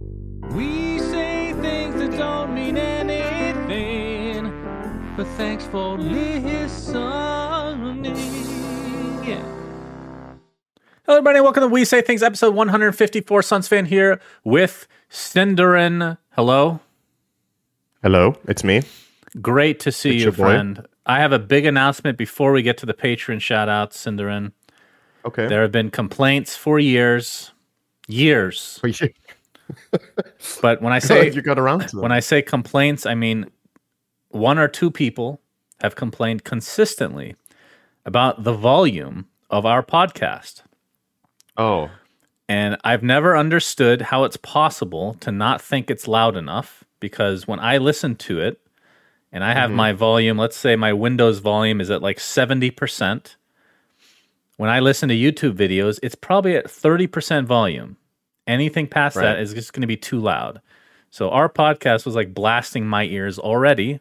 [0.00, 4.44] We say things that don't mean anything,
[5.16, 7.04] but thanks for listening.
[9.24, 9.42] Yeah.
[11.04, 11.40] Hello, everybody.
[11.40, 13.40] Welcome to We Say Things, episode 154.
[13.40, 16.18] SUNSfan here with SyndereN.
[16.32, 16.80] Hello.
[18.02, 18.82] Hello, it's me.
[19.40, 20.42] Great to see It's you, your boy.
[20.42, 20.86] friend.
[21.06, 24.52] I have a big announcement before we get to the patron shout outs, SyndereN.
[25.24, 25.46] Okay.
[25.46, 27.52] There have been complaints for years,
[28.08, 28.78] years.
[30.60, 33.50] But when I say you got around when I say complaints, I mean
[34.28, 35.40] one or two people
[35.80, 37.36] have complained consistently
[38.04, 40.62] about the volume of our podcast.
[41.56, 41.90] oh,
[42.48, 47.58] And I've never understood how it's possible to not think it's loud enough because when
[47.60, 48.60] I listen to it
[49.32, 49.76] and I have mm-hmm.
[49.76, 53.36] my volume, let's say my Windows volume is at like 70%.
[54.56, 57.96] When I listen to YouTube videos, it's probably at 30% volume.
[58.46, 59.40] Anything past that Right.
[59.40, 60.60] is just going to be too loud.
[61.10, 64.00] So our podcast was like blasting my ears already,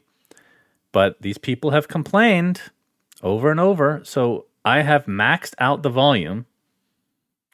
[0.92, 2.62] but these people have complained
[3.24, 4.02] over and over.
[4.04, 6.46] So I have maxed out the volume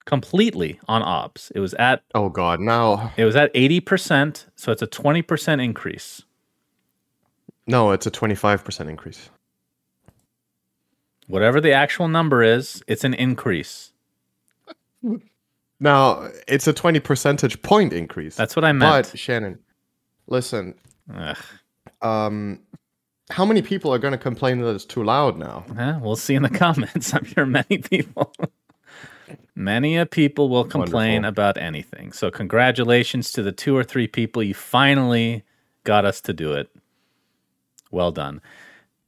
[0.05, 1.51] completely on ops.
[1.51, 2.59] It was at oh God!
[2.59, 6.23] Now, it was at 80%, so it's a 20% increase.
[7.67, 9.29] no, it's a twenty-five percent increase.
[11.27, 13.93] Whatever the actual number is, it's an increase.
[15.81, 18.35] Now it's a twenty percentage point increase.
[18.37, 19.09] That's what I meant.
[19.11, 19.59] But Shannon,
[20.27, 20.75] listen.
[21.13, 21.37] Ugh.
[22.01, 22.61] Um,
[23.31, 25.65] how many people are going to complain that it's too loud now?
[25.77, 27.13] Eh, we'll see in the comments.
[27.13, 28.31] I'm sure many people
[29.55, 31.29] many a people will complain Wonderful.
[31.29, 32.11] about anything.
[32.11, 35.43] So congratulations to the two or three people you finally
[35.83, 36.69] got us to do it.
[37.91, 38.41] Well done.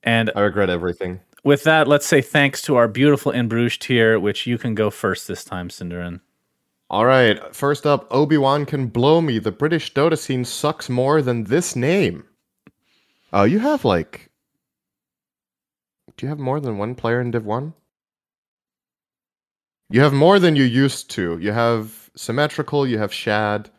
[0.03, 1.22] And I regret everything.
[1.44, 4.89] with that, let's say thanks to our beautiful In Bruges tier, which you can go
[4.89, 6.19] first this time, SyndereN.
[6.94, 7.40] All right.
[7.56, 9.40] First up, Obi Wan can blow me.
[9.40, 12.24] The British Dota scene sucks more than this name.
[13.34, 14.30] Oh, you have like.
[16.16, 17.74] Do you have more than one player in Div 1?
[19.90, 21.40] You have more than you used to.
[21.40, 23.72] You have Symmetrical, you have Shad.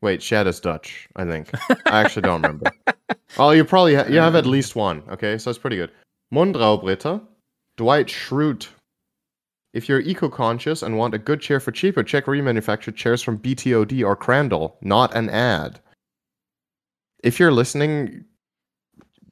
[0.00, 1.50] Wait, Shad is Dutch, I think.
[1.86, 2.70] I actually don't remember.
[3.36, 4.48] Oh, you probably ha- you have at uh.
[4.48, 5.02] least one.
[5.10, 5.90] Okay, so it's pretty good.
[6.32, 7.20] Mundraubritter,
[7.76, 8.68] Dwight Schrute.
[9.78, 14.04] If you're eco-conscious and want a good chair for cheaper, check remanufactured chairs from BTOD
[14.04, 15.78] or Crandall, not an ad.
[17.22, 18.24] If you're listening,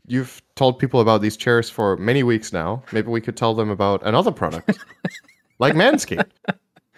[0.06, 2.84] you've told people about these chairs for many weeks now.
[2.92, 4.78] Maybe we could tell them about another product,
[5.58, 6.30] like Manscaped.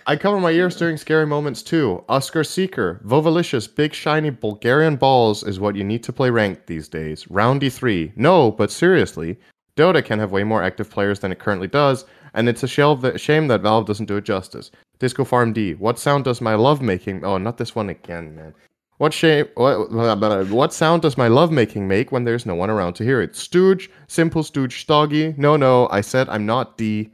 [0.07, 2.05] I cover my ears during scary moments too.
[2.11, 6.87] Oscar Seeker, Vovalicious, big shiny Bulgarian balls is what you need to play ranked these
[6.87, 7.27] days.
[7.31, 8.13] Round Roundy 3.
[8.15, 9.39] No, but seriously,
[9.79, 12.05] Dota can have way more active players than it currently does,
[12.35, 14.71] and it's a that, shame that Valve doesn't do it justice.
[14.99, 15.75] Disco Farm D.
[15.75, 17.25] What sound does my love making?
[17.25, 18.55] Oh, not this one again, man.
[18.99, 19.47] What shame?
[19.55, 20.55] What, blah, blah, blah.
[20.55, 23.37] what sound does my love making make when there's no one around to hear it?
[23.37, 25.37] Stooge, simple Stooge, Stoggy.
[25.39, 27.11] No, no, I said I'm not D.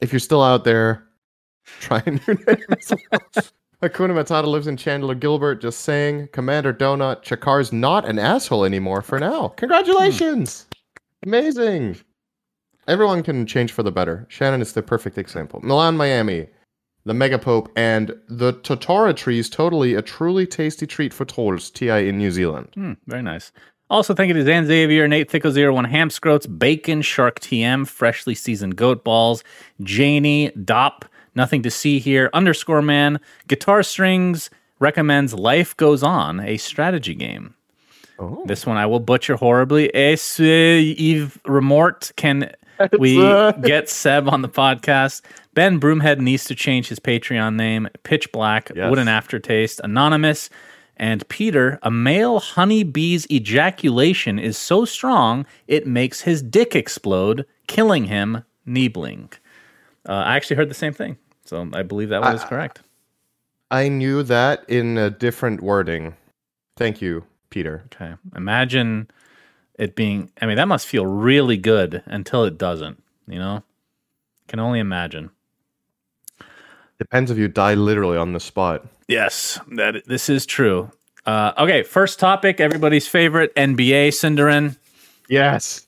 [0.00, 1.06] If you're still out there,
[1.80, 2.64] try a new name.
[2.76, 3.44] as well.
[3.82, 5.62] Hakuna Matata lives in Chandler Gilbert.
[5.62, 9.48] Just saying, Commander Donut, Chakar's not an asshole anymore for now.
[9.48, 10.66] Congratulations!
[11.22, 11.28] Hmm.
[11.28, 11.96] Amazing.
[12.90, 14.26] Everyone can change for the better.
[14.28, 15.60] Shannon is the perfect example.
[15.62, 16.48] Milan, Miami,
[17.04, 19.48] the Mega Pope, and the Totora trees.
[19.48, 21.70] Totally a truly tasty treat for trolls.
[21.70, 22.70] Ti in New Zealand.
[22.74, 23.52] Hmm, very nice.
[23.90, 29.04] Also, thank you to Zan Xavier, Nate Thicko01, Hamscroats, Bacon, Shark TM, Freshly Seasoned Goat
[29.04, 29.44] Balls,
[29.82, 31.04] Janie, Dop,
[31.36, 37.54] Nothing to See Here, Underscore Man, Guitar Strings, recommends Life Goes On, a strategy game.
[38.20, 38.42] Oh.
[38.46, 39.94] This one I will butcher horribly.
[39.94, 42.12] Es Yves Remort.
[42.16, 42.52] Can
[42.98, 43.16] we
[43.62, 45.22] get Seb on the podcast?
[45.54, 47.88] Ben Broomhead needs to change his Patreon name.
[48.02, 48.88] Pitch Black, Yes.
[48.90, 50.50] What an Aftertaste, Anonymous,
[50.96, 51.78] and Peter.
[51.82, 58.44] A male honeybee's ejaculation is so strong it makes his dick explode, killing him.
[58.66, 59.30] Niebling.
[60.08, 62.80] Uh, I actually heard the same thing, so I believe that was correct.
[63.70, 66.14] I knew that in a different wording.
[66.76, 67.84] Thank you, Peter.
[67.86, 68.14] Okay.
[68.36, 69.08] Imagine
[69.80, 73.64] it being, I mean, that must feel really good until it doesn't, you know?
[74.46, 75.30] Can only imagine.
[76.98, 78.86] Depends if you die literally on the spot.
[79.08, 80.90] Yes, that this is true.
[81.24, 84.76] Uh, okay, first topic, everybody's favorite NBA, SyndereN.
[85.28, 85.86] Yes.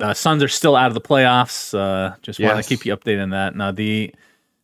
[0.00, 1.72] Uh, Suns are still out of the playoffs.
[1.76, 2.66] Uh, just want Yes.
[2.66, 3.54] to keep you updated on that.
[3.54, 4.12] Now the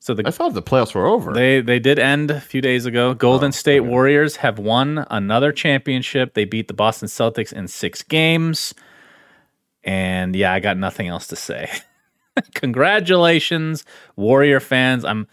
[0.05, 1.33] so the I thought the playoffs were over.
[1.33, 3.15] They they did end a few days ago.
[3.15, 3.89] Golden Oh, State okay.
[3.89, 6.35] Warriors have won another championship.
[6.35, 8.75] They beat the Boston Celtics in six games.
[9.83, 11.71] And yeah, I got nothing else to say.
[12.55, 15.07] Congratulations, Warrior fans.
[15.07, 15.27] I'm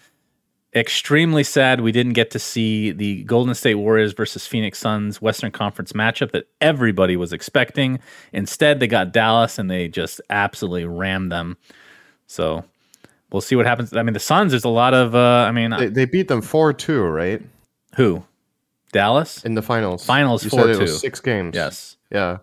[0.73, 5.51] extremely sad we didn't get to see the Golden State Warriors versus Phoenix Suns Western
[5.51, 7.99] Conference matchup that everybody was expecting.
[8.31, 11.57] Instead, they got Dallas and they just absolutely rammed them.
[12.25, 12.63] So
[13.31, 13.93] we'll see what happens.
[13.95, 16.41] I mean, the Suns, there's a lot of, uh, I mean, they, they beat them
[16.41, 17.41] 4 2, right?
[17.95, 18.23] who?
[18.91, 19.43] Dallas?
[19.45, 20.05] In the finals.
[20.05, 20.87] Finals you 4-2.
[20.87, 21.55] six games.
[21.55, 21.97] Yes.
[22.11, 22.37] Yeah.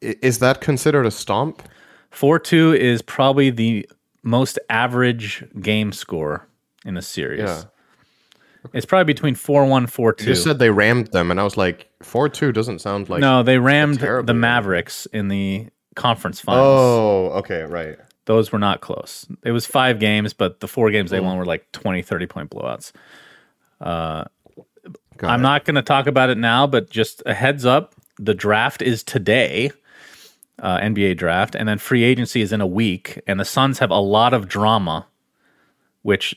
[0.00, 1.62] Is that considered a stomp?
[2.10, 3.88] 4 2 is probably the
[4.22, 6.46] most average game score
[6.84, 7.40] in a series.
[7.40, 7.62] Yeah.
[8.72, 10.28] It's probably between 4 1, 4 2.
[10.28, 13.20] You said they rammed them, and I was like, 4 2 doesn't sound like.
[13.20, 14.34] no, they rammed the.
[14.34, 16.66] Mavericks in the conference finals.
[16.66, 17.98] Oh, okay, right.
[18.28, 19.26] Those were not close.
[19.42, 21.24] It was five games, but the four games they Mm.
[21.24, 22.92] won were like 20, 30 point blowouts.
[23.80, 24.30] Got
[25.30, 25.42] I'm it.
[25.42, 29.02] not going to talk about it now, but just a heads up the draft is
[29.02, 29.70] today,
[30.60, 33.20] uh, NBA draft, and then free agency is in a week.
[33.26, 35.06] And the Suns have a lot of drama,
[36.02, 36.36] which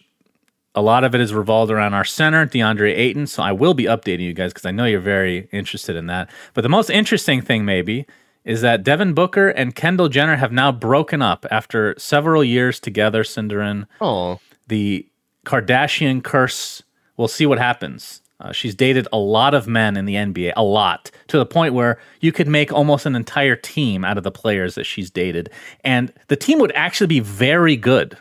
[0.73, 3.27] a lot of it is revolved around our center, DeAndre Ayton.
[3.27, 6.29] So I will be updating you guys because I know you're very interested in that.
[6.53, 8.05] But the most interesting thing, maybe,
[8.43, 13.23] is that Devin Booker and Kendall Jenner have now broken up after several years together,
[13.23, 15.07] SyndereN Oh, the
[15.45, 16.83] Kardashian curse.
[17.17, 18.21] We'll see what happens.
[18.39, 21.75] Uh, she's dated a lot of men in the NBA, a lot, to the point
[21.75, 25.49] where you could make almost an entire team out of the players that she's dated.
[25.83, 28.17] And the team would actually be very good.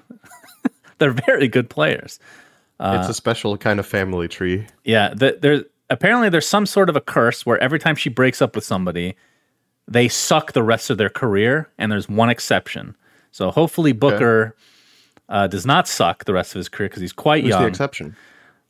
[0.98, 2.18] They're very good players.
[2.78, 4.66] it's a special kind of family tree.
[4.84, 8.42] Yeah, the, there apparently there's some sort of a curse where every time she breaks
[8.42, 9.16] up with somebody,
[9.90, 12.96] they suck the rest of their career, and there's one exception.
[13.32, 14.56] So hopefully Booker
[15.28, 17.62] uh, does not suck the rest of his career because he's quite Who's young.
[17.62, 18.16] the exception?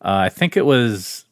[0.03, 1.27] Uh, I think it was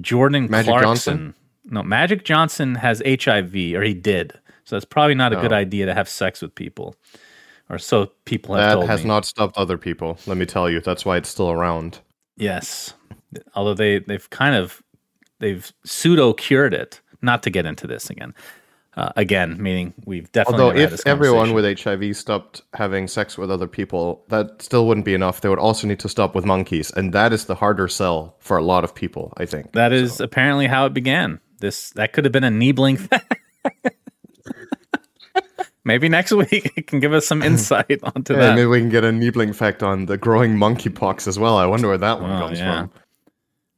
[0.00, 0.84] Jordan Magic Clarkson.
[0.86, 1.34] Johnson?
[1.66, 4.32] No, Magic Johnson has HIV, or he did.
[4.64, 5.56] So that's probably not a good Oh.
[5.56, 6.96] idea to have sex with people,
[7.68, 9.08] or so people have That has me.
[9.08, 10.18] not stopped other people.
[10.26, 10.80] Let me tell you.
[10.80, 12.00] That's why it's still around.
[12.36, 12.94] yes,
[13.54, 14.82] although they they've kind of
[15.38, 17.00] they've pseudo cured it.
[17.24, 18.34] Not to get into this again.
[18.96, 20.62] Uh, again, meaning we've definitely.
[20.62, 24.62] Although, never had this if everyone with HIV stopped having sex with other people, that
[24.62, 25.40] still wouldn't be enough.
[25.40, 28.56] They would also need to stop with monkeys, and that is the harder sell for
[28.56, 29.32] a lot of people.
[29.36, 31.40] I think that is apparently how it began.
[31.58, 33.08] This that could have been a Niebling.
[35.86, 38.54] Maybe next week it can give us some insight onto Hey, that.
[38.54, 41.58] maybe we can get a Niebling fact on the growing monkeypox as well.
[41.58, 42.82] I wonder where that one Oh, comes yeah.
[42.86, 42.90] from.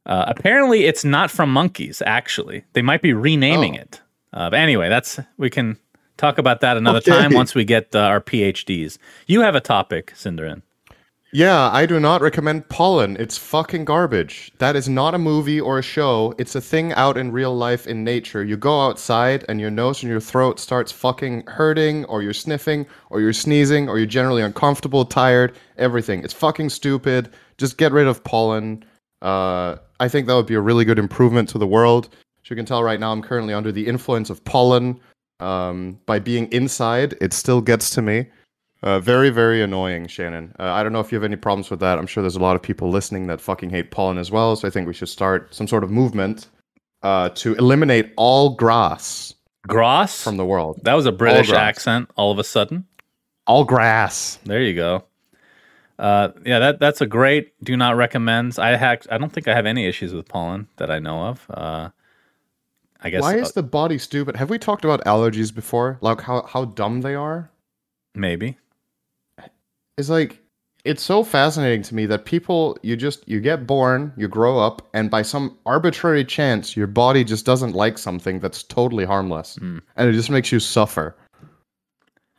[0.06, 2.02] Uh, apparently, it's not from monkeys.
[2.06, 3.80] Actually, they might be renaming Oh.
[3.82, 4.00] it.
[4.32, 5.76] Uh, but anyway, that's we can
[6.16, 7.10] talk about that another Okay.
[7.10, 8.98] time once we get uh, our PhDs.
[9.26, 10.62] You have a topic, SyndereN.
[11.32, 13.16] Yeah, I do not recommend pollen.
[13.18, 14.52] It's fucking garbage.
[14.58, 16.32] That is not a movie or a show.
[16.38, 18.42] It's a thing out in real life in nature.
[18.44, 22.86] You go outside and your nose and your throat starts fucking hurting, or you're sniffing,
[23.10, 26.22] or you're sneezing, or you're generally uncomfortable, tired, everything.
[26.22, 27.28] It's fucking stupid.
[27.58, 28.84] Just get rid of pollen.
[29.22, 32.08] Uh, I think that would be a really good improvement to the world.
[32.44, 35.00] As you can tell right now, I'm currently under the influence of pollen.
[35.40, 38.26] Um, by being inside, it still gets to me.
[38.82, 40.54] Uh, very, very annoying, Shannon.
[40.58, 41.98] Uh, I don't know if you have any problems with that.
[41.98, 44.54] I'm sure there's a lot of people listening that fucking hate pollen as well.
[44.54, 46.48] So I think we should start some sort of movement
[47.02, 49.34] uh, to eliminate all grass
[49.66, 50.22] Grass?
[50.22, 50.78] from the world.
[50.84, 51.58] That was a British grass.
[51.78, 52.10] accent.
[52.16, 52.86] All of a sudden,
[53.46, 54.38] All grass.
[54.44, 55.04] there you go.
[55.98, 57.52] Uh, yeah, that that's a great.
[57.64, 58.58] Do not recommend.
[58.58, 59.06] I hack.
[59.10, 61.46] I don't think I have any issues with pollen that I know of.
[61.50, 61.88] Uh,
[63.00, 64.36] I guess Why uh, is the body stupid?
[64.36, 65.98] Have we talked about allergies before?
[66.00, 67.50] Like how, how dumb they are?
[68.16, 68.58] maybe.
[69.96, 70.42] It's like
[70.84, 74.88] it's so fascinating to me that people you just you get born, you grow up,
[74.94, 79.56] and by some arbitrary chance your body just doesn't like something that's totally harmless.
[79.56, 79.78] Hmm.
[79.96, 81.16] And it just makes you suffer.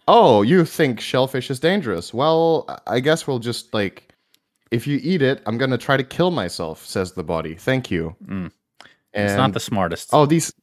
[0.07, 2.13] Oh, you think shellfish is dangerous?
[2.13, 4.13] Well, I guess we'll just like
[4.71, 7.55] if you eat it, I'm gonna try to kill myself, says the body.
[7.55, 8.15] Thank you.
[8.25, 8.51] Mm.
[9.13, 10.09] It's not the smartest.
[10.13, 10.53] Oh, these.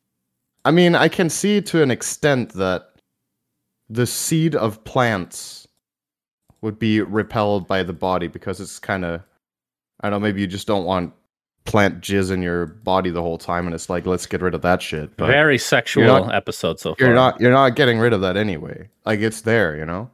[0.64, 2.92] I mean, I can see to an extent that
[3.90, 5.66] the seed of plants
[6.62, 9.22] would be repelled by the body because it's kind of.
[10.00, 10.26] I don't know.
[10.26, 11.12] Maybe you just don't want
[11.64, 14.62] plant jizz in your body the whole time, and it's like, let's get rid of
[14.62, 15.16] that shit.
[15.16, 17.06] But Very sexual not- episode so far.
[17.06, 17.40] you're not.
[17.40, 18.88] You're not getting rid of that anyway.
[19.06, 20.10] Like it's there, you know.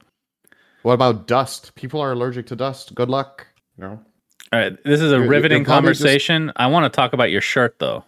[0.83, 1.75] What about dust?
[1.75, 2.95] People are allergic to dust.
[2.95, 3.47] Good luck.
[3.76, 4.00] You know.
[4.52, 6.52] All right, this is a You're- riveting you're probably just- conversation.
[6.57, 8.04] I want to talk about your shirt though,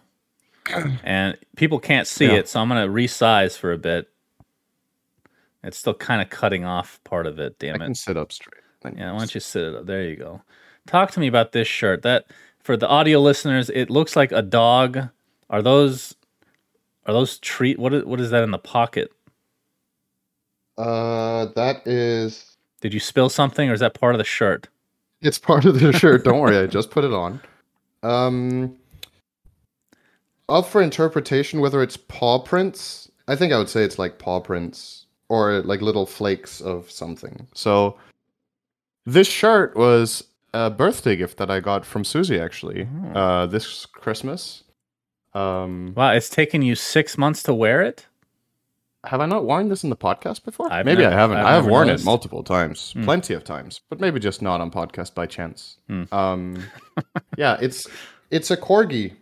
[1.03, 2.33] and people can't see Yeah.
[2.39, 4.09] it, so I'm going to resize for a bit.
[5.63, 7.57] It's still kind of cutting off part of it.
[7.59, 7.97] Damn I Damn can it!
[7.97, 8.59] sit up straight.
[8.97, 9.85] Yeah, why don't you sit it up?
[9.85, 10.41] There you go.
[10.87, 12.01] Talk to me about this shirt.
[12.01, 12.25] That
[12.63, 15.09] for the audio listeners, it looks like a dog.
[15.49, 16.15] Are those
[17.05, 17.77] are those treat?
[17.77, 19.11] What is, what is that in the pocket?
[20.77, 22.57] Uh, that is.
[22.81, 24.67] Did you spill something, or is that part of the shirt?
[25.21, 26.23] It's part of the shirt.
[26.23, 27.41] Don't worry, I just put it on.
[28.01, 28.75] Um,
[30.49, 33.09] up for interpretation whether it's paw prints.
[33.27, 37.47] I think I would say it's like paw prints or like little flakes of something.
[37.53, 37.97] So,
[39.05, 42.87] this shirt was a birthday gift that I got from Susie actually.
[43.13, 43.19] Oh.
[43.19, 44.63] Uh, this Christmas.
[45.33, 48.07] Um, Wow, it's taken you six months to wear it.
[49.05, 50.71] have I not worn this in the podcast before?
[50.71, 51.37] I've maybe never- I haven't.
[51.37, 52.03] I've I have worn noticed.
[52.03, 53.03] it multiple times, Hmm.
[53.03, 55.77] plenty of times, but maybe just not on podcast by chance.
[55.87, 56.03] Hmm.
[56.13, 56.63] Um,
[57.37, 57.87] yeah, it's
[58.31, 59.15] it's a corgi,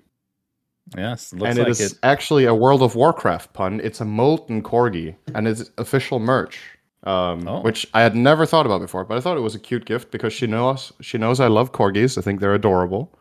[0.98, 2.00] Yes, looks and it like is it.
[2.04, 3.80] actually a World of Warcraft pun.
[3.82, 6.60] It's a molten corgi, and it's official merch,
[7.04, 7.62] um, Oh.
[7.62, 9.04] which I had never thought about before.
[9.06, 11.72] But I thought it was a cute gift because she knows she knows I love
[11.72, 12.18] corgis.
[12.18, 13.12] I think they're adorable,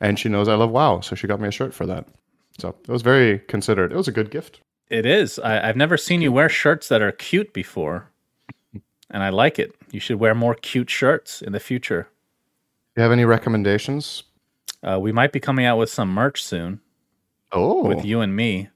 [0.00, 2.06] and she knows I love WoW, so she got me a shirt for that.
[2.58, 3.92] So it was very considerate.
[3.92, 4.60] It was a good gift.
[4.90, 5.38] It is.
[5.38, 8.08] I, I've never seen you wear shirts that are cute before,
[9.10, 9.74] and I like it.
[9.92, 12.08] You should wear more cute shirts in the future.
[12.96, 14.24] Do you have any recommendations?
[14.82, 16.80] Uh, we might be coming out with some merch soon
[17.52, 18.68] Oh, with you and me.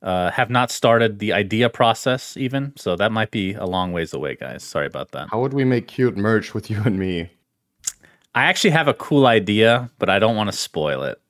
[0.00, 4.12] Uh, have not started the idea process even, so that might be a long ways
[4.12, 4.62] away, guys.
[4.62, 5.28] Sorry about that.
[5.30, 7.30] How would we make cute merch with you and me?
[8.34, 11.20] I actually have a cool idea, but I don't want to spoil it.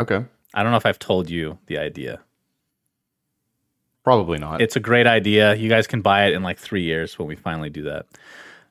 [0.00, 0.24] Okay.
[0.52, 2.20] I don't know if I've told you the idea.
[4.02, 4.60] Probably not.
[4.60, 5.54] It's a great idea.
[5.54, 8.06] You guys can buy it in like three years when we finally do that.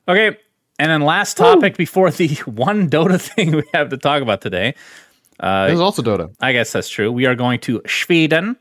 [0.08, 0.36] Okay.
[0.78, 4.74] And then last topic before the one Dota thing we have to talk about today.
[5.40, 6.34] this is also Dota.
[6.40, 7.10] I guess that's true.
[7.10, 8.56] We are going to Sweden.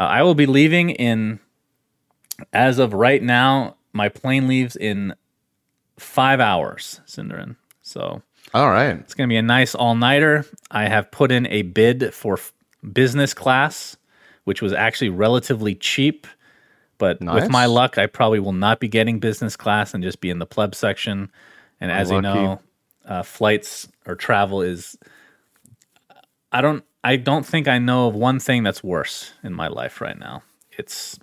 [0.00, 1.40] Uh, I will be leaving in,
[2.54, 5.14] as of right now, my plane leaves in
[5.98, 7.56] five hours, SyndereN.
[7.82, 8.22] So
[8.54, 8.96] All right.
[8.96, 10.46] it's going to be a nice all nighter.
[10.70, 12.54] I have put in a bid for f-
[12.94, 13.98] business class,
[14.44, 16.26] which was actually relatively cheap.
[16.96, 20.30] But with my luck, I probably will not be getting business class and just be
[20.30, 21.30] in the pleb section.
[21.78, 22.60] And as you know,
[23.04, 24.96] uh, flights or travel is.
[26.52, 26.84] I don't.
[27.02, 30.42] I don't think I know of one thing that's worse in my life right now.
[30.76, 31.18] It's.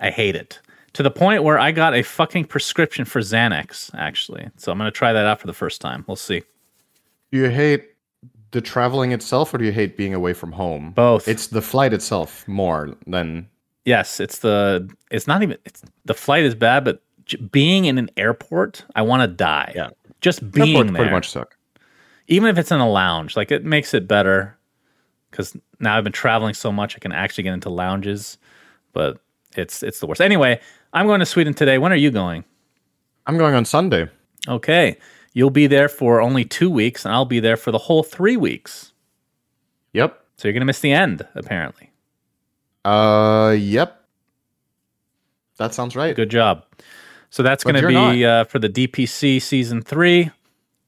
[0.00, 0.60] I hate it
[0.94, 3.90] to the point where I got a fucking prescription for Xanax.
[3.94, 6.04] Actually, so I'm gonna try that out for the first time.
[6.06, 6.42] We'll see.
[7.30, 7.90] Do you hate
[8.52, 10.92] the traveling itself or do you hate being away from home?
[10.92, 11.26] Both.
[11.28, 13.48] It's the flight itself more than.
[13.84, 14.88] Yes, it's the.
[15.10, 15.58] It's not even.
[15.66, 19.72] It's the flight is bad, but j- being in an airport, I want to die.
[19.74, 19.90] Yeah.
[20.22, 20.96] just being Airports there.
[21.02, 21.53] pretty much suck.
[22.26, 24.56] Even if it's in a lounge, like it makes it better
[25.30, 28.38] because now I've been traveling so much, I can actually get into lounges.
[28.92, 29.18] But
[29.56, 30.20] it's it's the worst.
[30.20, 30.60] Anyway,
[30.92, 31.78] I'm going to Sweden today.
[31.78, 32.44] When are you going?
[33.26, 34.08] I'm going on Sunday.
[34.46, 34.98] Okay,
[35.32, 38.36] you'll be there for only two weeks, and I'll be there for the whole three
[38.36, 38.92] weeks.
[39.92, 40.20] Yep.
[40.36, 41.90] So you're gonna miss the end, apparently.
[42.84, 44.04] Uh, yep.
[45.56, 46.14] That sounds right.
[46.14, 46.64] Good job.
[47.30, 50.30] So that's going to be uh, for the DPC season three.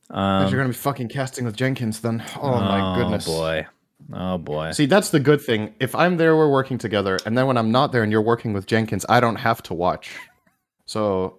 [0.08, 2.22] Because you're gonna be fucking casting with Jenkins then.
[2.40, 3.26] Oh, my goodness.
[3.28, 3.66] Oh boy!
[4.12, 4.70] Oh boy!
[4.72, 5.74] See, that's the good thing.
[5.80, 8.52] If I'm there, we're working together, and then when I'm not there and you're working
[8.52, 10.14] with Jenkins, I don't have to watch.
[10.84, 11.38] So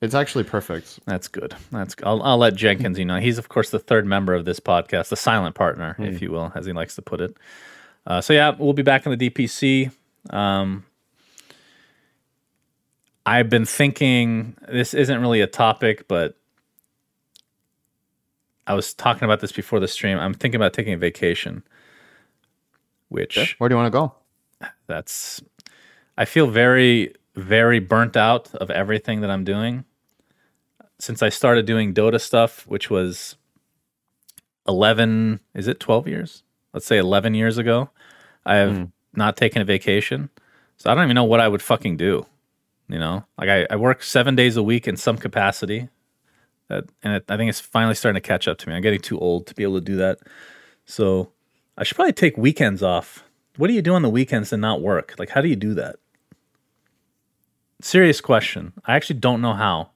[0.00, 0.98] it's actually perfect.
[1.06, 1.54] That's good.
[1.70, 2.98] That's I'll, I'll let Jenkins.
[2.98, 6.20] You know, he's of course the third member of this podcast, the silent partner, if
[6.20, 7.36] you will, as he likes to put it.
[8.06, 9.92] Uh, so yeah, we'll be back in the DPC.
[10.30, 10.84] Um,
[13.24, 16.36] I've been thinking this isn't really a topic, but
[18.66, 20.18] I was talking about this before the stream.
[20.18, 21.62] I'm thinking about taking a vacation,
[23.08, 24.14] which Where do you want to go?
[24.86, 25.42] that's
[26.16, 29.84] I feel very very burnt out of everything that I'm doing
[30.98, 33.36] since I started doing Dota stuff, which was
[34.66, 36.42] 11 is it 12 years?
[36.72, 37.90] Let's say 11 years ago.
[38.46, 38.84] I have hmm.
[39.12, 40.30] not taken a vacation.
[40.76, 42.26] So I don't even know what I would fucking do.
[42.88, 45.88] You know, like I, I work seven days a week in some capacity.
[46.68, 48.74] That, and it, I think it's finally starting to catch up to me.
[48.74, 50.18] I'm getting too old to be able to do that.
[50.86, 51.30] So
[51.76, 53.24] I should probably take weekends off.
[53.56, 55.14] What do you do on the weekends and not work?
[55.18, 55.96] Like, how do you do that?
[57.80, 58.72] Serious question.
[58.86, 59.90] I actually don't know how.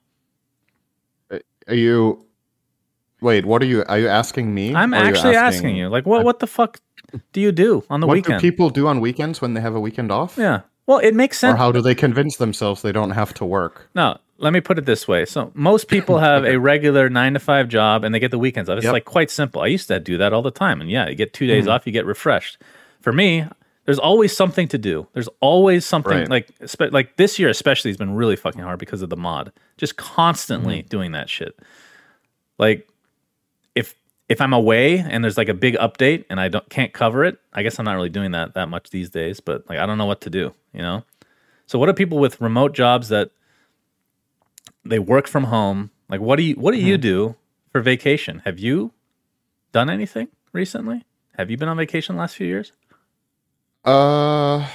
[1.31, 2.25] Uh, are you?
[3.21, 3.83] Wait, what are you?
[3.85, 4.75] Are you asking me?
[4.75, 5.89] I'm are you actually asking, you.
[5.89, 6.79] Like, what what the fuck
[7.33, 8.35] do you do on the What weekend?
[8.35, 10.37] What do people do on weekends when they have a weekend off?
[10.37, 10.61] yeah.
[10.85, 11.53] Well, it makes sense.
[11.53, 13.89] Or how do they convince themselves they don't have to work?
[13.93, 15.25] no, let me put it this way.
[15.25, 18.69] So most people have a regular nine to five job and they get the weekends
[18.69, 18.77] off.
[18.77, 18.93] It's Yep.
[18.93, 19.61] like quite simple.
[19.61, 20.81] I used to do that all the time.
[20.81, 21.71] And yeah, you get two days Mm-hmm.
[21.71, 22.57] off, you get refreshed.
[23.01, 23.45] For me,
[23.85, 25.07] there's always something to do.
[25.13, 26.29] There's always something Right.
[26.29, 29.51] like spe- like this year especially has been really fucking hard because of the mod.
[29.77, 30.87] Just constantly Mm-hmm.
[30.89, 31.57] doing that shit.
[32.57, 32.87] Like
[33.75, 33.95] if
[34.27, 37.39] if I'm away and there's like a big update and I don't can't cover it,
[37.53, 39.97] I guess I'm not really doing that that much these days, but like I don't
[39.97, 41.03] know what to do, you know?
[41.65, 43.31] So what are people with remote jobs that
[44.89, 45.91] they work from home?
[46.09, 47.35] Like what do you what do you do
[47.71, 48.41] for vacation?
[48.45, 48.91] Have you
[49.71, 51.05] done anything recently?
[51.37, 52.71] Have you been on vacation the last few years?
[53.85, 54.67] Uh,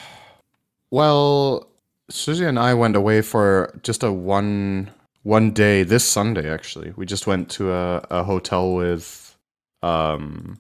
[0.91, 1.69] well,
[2.09, 4.91] Susie and I went away for just a one
[5.23, 6.51] one day this Sunday.
[6.51, 9.37] Actually, we just went to a, a hotel with
[9.83, 10.59] um,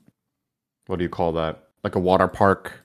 [0.86, 1.68] what do you call that?
[1.82, 2.84] Like a water park,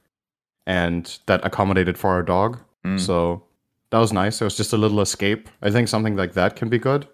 [0.66, 2.60] and that accommodated for our dog.
[2.86, 3.00] Mm.
[3.00, 3.44] So
[3.92, 4.42] that was nice.
[4.42, 5.50] It was just a little escape.
[5.62, 7.08] I think something like that can be good.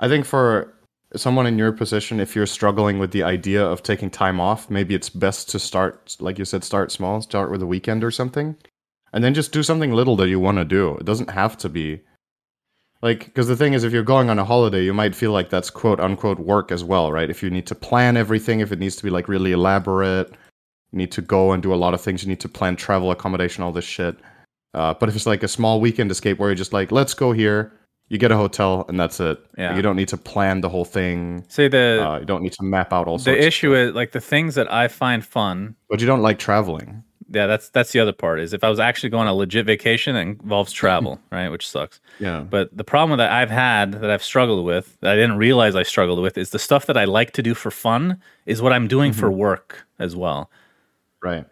[0.00, 0.74] I think for
[1.14, 4.94] someone in your position, if you're struggling with the idea of taking time off, maybe
[4.94, 8.56] it's best to start, like you said, start small, start with a weekend or something,
[9.12, 10.96] and then just do something little that you want to do.
[10.96, 12.00] It doesn't have to be
[13.02, 15.50] like, because the thing is, if you're going on a holiday, you might feel like
[15.50, 17.28] that's quote unquote work as well, right?
[17.28, 20.30] If you need to plan everything, if it needs to be like really elaborate,
[20.92, 23.10] you need to go and do a lot of things, you need to plan travel,
[23.10, 24.16] accommodation, all this shit.
[24.74, 27.32] Uh, but if it's like a small weekend escape where you're just like, let's go
[27.32, 27.72] here,
[28.08, 29.38] you get a hotel and that's it.
[29.58, 29.74] Yeah.
[29.76, 31.44] You don't need to plan the whole thing.
[31.48, 33.24] Say the Uh, you don't need to map out all sorts.
[33.38, 35.76] the issue is like the things that I find fun.
[35.88, 37.04] but you don't like traveling.
[37.34, 38.40] Yeah, that's that's the other part.
[38.40, 41.48] Is if I was actually going on a legit vacation, it involves travel, right?
[41.48, 41.98] Which sucks.
[42.18, 42.40] Yeah.
[42.42, 45.82] But the problem that I've had that I've struggled with that I didn't realize I
[45.82, 48.86] struggled with is the stuff that I like to do for fun is what I'm
[48.88, 50.50] doing for work as well.
[51.22, 51.46] Right.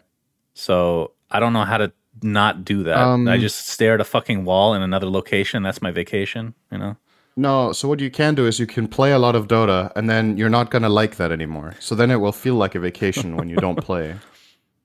[0.53, 2.97] So I don't know how to not do that.
[2.97, 5.63] Um, I just stare at a fucking wall in another location.
[5.63, 6.97] That's my vacation, you know?
[7.35, 10.09] No, so what you can do is you can play a lot of Dota and
[10.09, 11.75] then you're not going to like that anymore.
[11.79, 14.15] So then it will feel like a vacation when you don't play.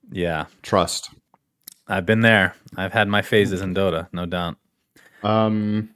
[0.09, 0.45] Yeah.
[0.61, 1.09] Trust.
[1.85, 2.55] I've been there.
[2.77, 4.55] I've had my phases in Dota, no doubt.
[5.21, 5.89] Um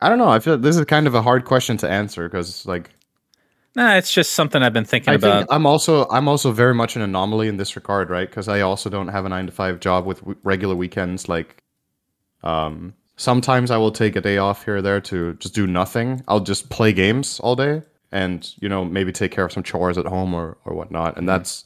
[0.00, 0.28] I don't know.
[0.28, 2.90] I feel this is kind of a hard question to answer because like
[3.76, 5.40] Nah, it's just something I've been thinking I about.
[5.40, 8.28] think I'm also I'm also very much an anomaly in this regard, right?
[8.28, 11.28] Because I also don't have a nine to five job with w- regular weekends.
[11.28, 11.62] Like,
[12.42, 16.22] um, sometimes I will take a day off here or there to just do nothing.
[16.26, 19.98] I'll just play games all day, and you know maybe take care of some chores
[19.98, 21.16] at home or or whatnot.
[21.16, 21.64] And that's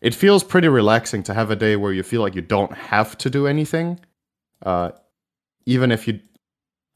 [0.00, 3.16] it feels pretty relaxing to have a day where you feel like you don't have
[3.18, 4.00] to do anything,
[4.64, 4.90] uh,
[5.66, 6.18] even if you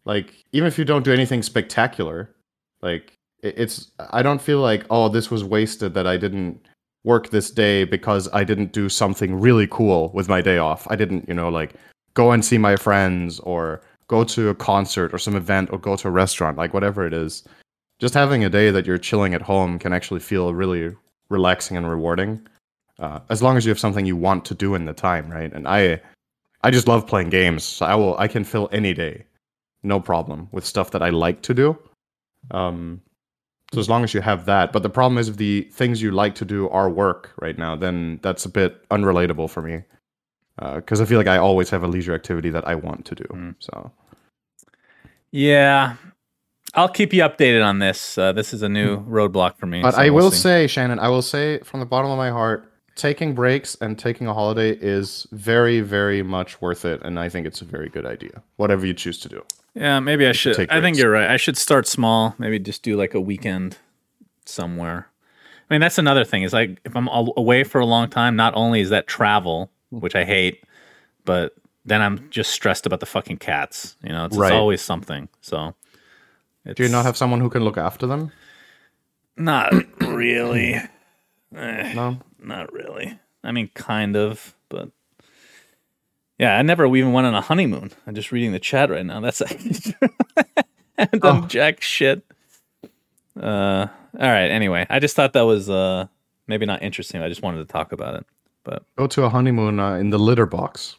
[0.05, 2.35] like even if you don't do anything spectacular,
[2.81, 6.65] like it's I don't feel like oh this was wasted that I didn't
[7.05, 10.87] work this day because I didn't do something really cool with my day off.
[10.91, 11.75] I didn't, you know, like
[12.15, 15.97] go and see my friends or go to a concert or some event or go
[15.97, 17.45] to a restaurant, like whatever it is.
[17.99, 20.95] Just having a day that you're chilling at home can actually feel really
[21.29, 22.47] relaxing and rewarding.
[22.99, 25.53] Uh, as long as you have something you want to do in the time, right?
[25.53, 26.01] And I
[26.63, 27.65] I just love playing games.
[27.65, 29.25] So I will I can fill any day
[29.83, 31.77] no problem with stuff that I like to do.
[32.53, 33.01] Um,
[33.73, 36.11] so as long as you have that, but the problem is if the things you
[36.11, 39.83] like to do are work right now, then that's a bit unrelatable for me.
[40.59, 43.25] Because I feel like I always have a leisure activity that I want to do.
[43.25, 43.55] Mm.
[43.59, 43.91] So
[45.31, 45.97] yeah.
[46.75, 48.17] I'll keep you updated on this.
[48.17, 49.81] Uh, this is a new roadblock for me.
[49.81, 49.83] Hmm.
[49.83, 50.39] But so I we'll will see.
[50.39, 54.27] say, Shannon, I will say from the bottom of my heart, taking breaks and taking
[54.27, 58.07] a holiday is very, very much worth it, and I think it's a very good
[58.07, 58.43] idea.
[58.57, 59.45] Whatever you choose to do.
[59.75, 60.71] Yeah, maybe I should.
[60.71, 61.31] I think you're right.
[61.31, 62.35] I should start small.
[62.39, 63.79] Maybe just do like a weekend
[64.45, 65.09] somewhere.
[65.71, 66.43] I mean, that's another thing.
[66.43, 70.01] Is like if I'm away for a long time, not only is that travel, mm-hmm.
[70.01, 70.63] which I hate,
[71.25, 71.55] but
[71.85, 73.97] then I'm just stressed about the fucking cats.
[74.03, 75.29] You know, it's, it's always something.
[75.41, 75.75] So,
[76.65, 78.33] it's Do you not have someone who can look after them?
[79.37, 80.81] Not really.
[81.51, 82.19] No.
[82.39, 83.19] not really.
[83.43, 84.91] I mean, kind of, but
[86.43, 87.91] yeah, I never even went on a honeymoon.
[88.07, 89.21] I'm just reading the chat right now.
[89.21, 90.09] That's actually true.
[90.37, 90.43] I
[90.99, 91.47] haven't done Oh.
[91.47, 92.25] jack shit.
[93.41, 93.87] Uh,
[94.19, 94.51] all right.
[94.51, 96.07] Anyway, I just thought that was uh
[96.49, 97.23] maybe not interesting.
[97.23, 98.27] I just wanted to talk about it.
[98.65, 100.97] But Go to a honeymoon uh, in the litter box.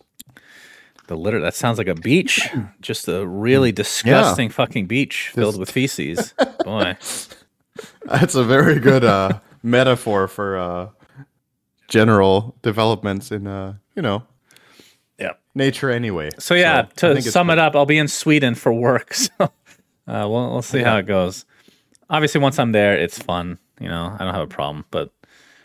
[1.08, 2.39] the litter that sounds like a beach,
[2.82, 6.34] just a really disgusting fucking beach filled Just- with feces.
[6.65, 6.95] Boy,
[8.06, 10.89] That's a very good uh, metaphor for uh,
[11.88, 14.33] general developments in, uh, you know, yeah.
[15.56, 16.30] Nature anyway.
[16.39, 19.13] So yeah, I to sum it up, I'll be in Sweden for work.
[20.06, 21.46] So uh, we'll we'll see how it goes.
[22.10, 23.58] Obviously, once I'm there, it's fun.
[23.80, 24.84] You know, I don't have a problem.
[24.92, 25.12] But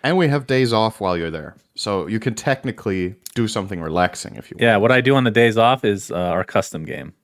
[0.05, 1.57] And we have days off while you're there.
[1.75, 4.63] So you can technically do something relaxing if you want.
[4.63, 7.15] yeah, what I do on the days off is uh, our custom game.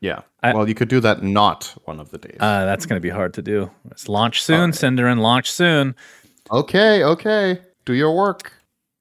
[0.00, 0.20] Yeah.
[0.42, 2.36] I- well, you could do that not one of the days.
[2.38, 3.70] Uh, that's going to be hard to do.
[3.90, 5.18] It's launch soon, SyndereN.
[5.20, 5.94] Launch soon.
[6.50, 7.60] okay, okay.
[7.86, 8.52] Do your work.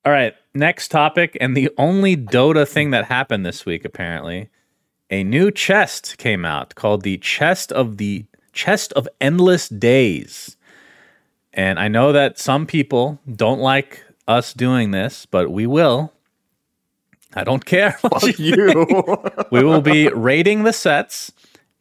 [0.05, 4.49] All right, next topic, and the only Dota thing that happened this week, apparently,
[5.09, 10.57] a new chest came out called the Chest of the Chest of Endless Days.
[11.53, 16.11] And I know that some people don't like us doing this, but we will.
[17.35, 17.97] I don't care.
[18.01, 19.45] what Fuck you- you.
[19.51, 21.31] we will be rating the sets,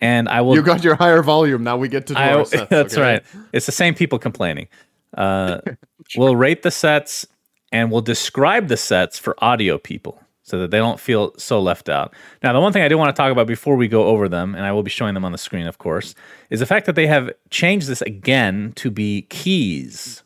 [0.00, 1.62] and I will you got your higher volume.
[1.62, 2.68] Now we get to do I, our sets.
[2.70, 3.02] that's okay?
[3.02, 3.22] right.
[3.52, 4.68] It's the same people complaining.
[5.16, 5.60] Uh,
[6.16, 7.26] we'll rate the sets
[7.72, 11.88] and we'll describe the sets for audio people so that they don't feel so left
[11.88, 12.12] out.
[12.42, 14.54] Now, the one thing I do want to talk about before we go over them,
[14.54, 16.14] and I will be showing them on the screen, of course,
[16.50, 20.22] is the fact that they have changed this again to be keys.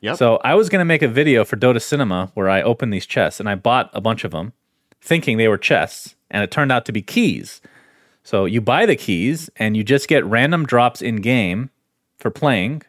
[0.00, 0.16] Yep.
[0.16, 3.06] So I was going to make a video for Dota Cinema where I opened these
[3.06, 4.52] chests and I bought a bunch of them
[5.00, 7.60] thinking they were chests, and it turned out to be keys.
[8.24, 11.70] So you buy the keys and you just get random drops in game
[12.18, 12.82] for playing,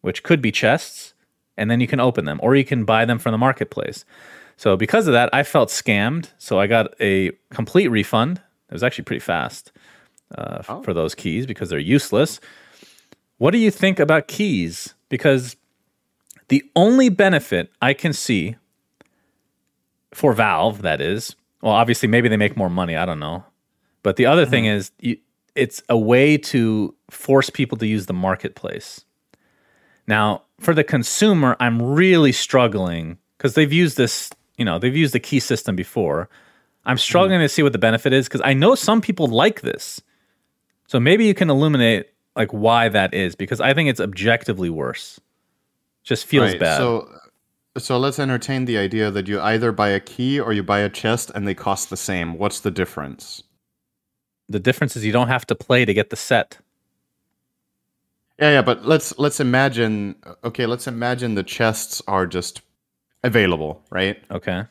[0.00, 1.14] which could be chests,
[1.58, 4.04] and then you can open them or you can buy them from the marketplace.
[4.56, 6.30] So because of that, I felt scammed.
[6.38, 8.40] So I got a complete refund.
[8.70, 9.72] It was actually pretty fast
[10.36, 12.40] uh, f- for those keys because they're useless.
[13.36, 14.94] What do you think about keys?
[15.08, 15.56] Because
[16.48, 18.56] the only benefit I can see
[20.12, 22.96] for Valve, that is, well, obviously, maybe they make more money.
[22.96, 23.44] I don't know.
[24.02, 25.18] But the other thing is, you,
[25.54, 29.04] it's a way to force people to use the marketplace.
[30.06, 35.14] Now, for the consumer, I'm really struggling because they've used this, you know, they've used
[35.14, 36.28] the key system before.
[36.84, 40.00] I'm struggling to see what the benefit is because I know some people like this.
[40.86, 45.20] So maybe you can illuminate like why that is because I think it's objectively worse.
[46.02, 46.78] Just feels Right, bad.
[46.78, 47.08] So,
[47.76, 50.88] so let's entertain the idea that you either buy a key or you buy a
[50.88, 52.38] chest, and they cost the same.
[52.38, 53.42] What's the difference?
[54.48, 56.58] the difference is you don't have to play to get the set.
[58.40, 60.14] Yeah, yeah, but let's let's imagine.
[60.44, 62.62] Okay, let's imagine the chests are just
[63.24, 64.22] available, right?
[64.30, 64.64] Okay.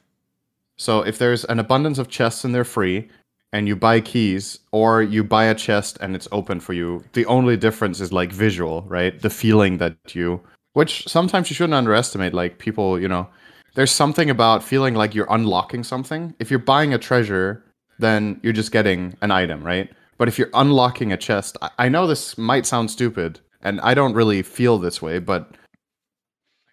[0.77, 3.10] So if there's an abundance of chests and they're free,
[3.53, 7.25] and you buy keys, or you buy a chest and it's open for you, the
[7.25, 9.19] only difference is like visual, right?
[9.19, 10.41] The feeling that you,
[10.73, 12.34] which sometimes you shouldn't underestimate.
[12.34, 13.27] Like people, you know,
[13.75, 16.36] there's something about feeling like you're unlocking something.
[16.39, 17.63] If you're buying a treasure,
[17.99, 19.89] then you're just getting an item, right?
[20.17, 23.93] But if you're unlocking a chest, I, I know this might sound stupid, and I
[23.93, 25.52] don't really feel this way, but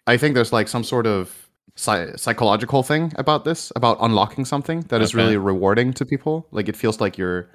[0.07, 4.81] I think there's like some sort of psy- psychological thing about this, about unlocking something
[4.89, 5.23] that is Okay.
[5.23, 6.47] really rewarding to people.
[6.51, 7.49] Like it feels like you're,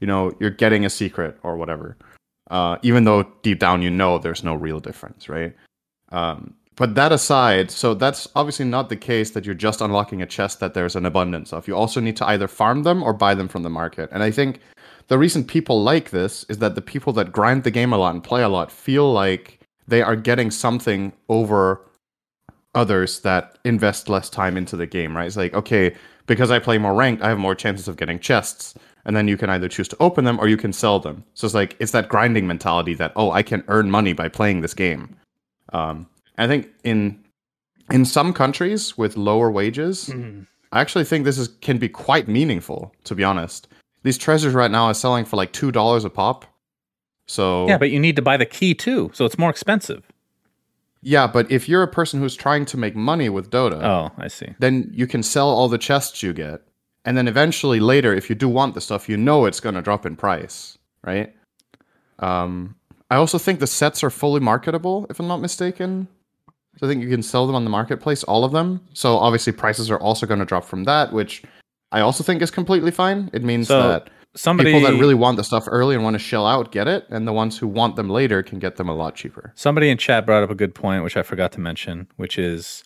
[0.00, 1.96] you know, you're getting a secret or whatever.
[2.50, 5.54] Uh, even though deep down you know there's no real difference, right?
[6.12, 10.26] Um, but that aside, so that's obviously not the case that you're just unlocking a
[10.26, 11.66] chest that there's an abundance of.
[11.66, 14.10] You also need to either farm them or buy them from the market.
[14.12, 14.60] And I think
[15.08, 18.14] the reason people like this is that the people that grind the game a lot
[18.14, 21.80] and play a lot feel like they are getting something over
[22.74, 25.26] others that invest less time into the game, right?
[25.26, 25.94] It's like, okay,
[26.26, 28.74] because I play more ranked, I have more chances of getting chests.
[29.04, 31.24] And then you can either choose to open them or you can sell them.
[31.34, 34.62] So it's like it's that grinding mentality that oh, I can earn money by playing
[34.62, 35.16] this game.
[35.72, 37.24] Um, I think in
[37.92, 40.08] in some countries with lower wages,
[40.72, 42.92] I actually think this is can be quite meaningful.
[43.04, 43.68] To be honest,
[44.06, 46.44] these treasures right now are selling for like two dollars a pop.
[47.26, 50.02] So Yeah, but you need to buy the key too, so it's more expensive.
[51.02, 54.28] yeah, but if you're a person who's trying to make money with Dota, Oh, I
[54.28, 54.54] see.
[54.58, 56.62] then you can sell all the chests you get.
[57.04, 59.82] And then eventually later, if you do want the stuff, you know it's going to
[59.82, 61.32] drop in price, right?
[62.18, 62.74] Um,
[63.10, 66.08] I also think the sets are fully marketable, if I'm not mistaken.
[66.78, 68.80] So I think you can sell them on the marketplace, all of them.
[68.92, 71.42] So obviously prices are also going to drop from that, which
[71.92, 73.30] I also think is completely fine.
[73.32, 76.18] It means So, that Somebody people that really want the stuff early and want to
[76.18, 78.94] shell out get it, and the ones who want them later can get them a
[78.94, 79.52] lot cheaper.
[79.54, 82.84] Somebody in chat brought up a good point, which I forgot to mention, which is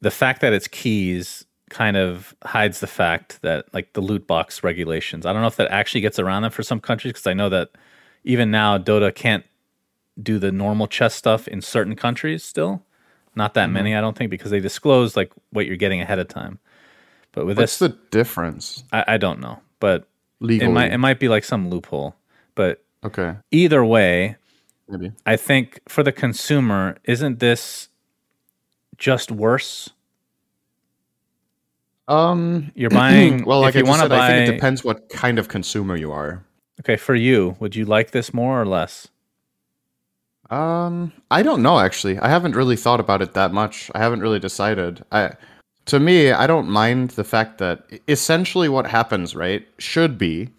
[0.00, 4.64] the fact that it's keys kind of hides the fact that like the loot box
[4.64, 5.26] regulations.
[5.26, 7.48] I don't know if that actually gets around them for some countries because I know
[7.50, 7.70] that
[8.24, 9.44] even now Dota can't
[10.22, 12.82] do the normal chess stuff in certain countries still.
[13.34, 13.74] Not that mm-hmm.
[13.74, 16.60] many, I don't think, because they disclose like what you're getting ahead of time.
[17.36, 19.60] But with What's this, the difference I, I don't know.
[19.78, 20.08] But
[20.40, 20.70] legally?
[20.70, 22.16] it might it might be like some loophole.
[22.54, 24.36] But okay, either way,
[24.88, 25.12] maybe.
[25.26, 27.90] I think for the consumer, isn't this
[28.96, 29.90] just worse?
[32.08, 33.44] Um, You're buying.
[33.44, 35.48] well, like if you I want to said, I think it depends what kind of
[35.48, 36.42] consumer you are.
[36.80, 39.08] okay, for you, would you like this more or less?
[40.48, 42.18] Um, I don't know actually.
[42.18, 43.90] I haven't really thought about it that much.
[43.94, 45.04] I haven't really decided.
[45.12, 45.32] I
[45.86, 50.50] to me, I don't mind the fact that essentially what happens, right, should be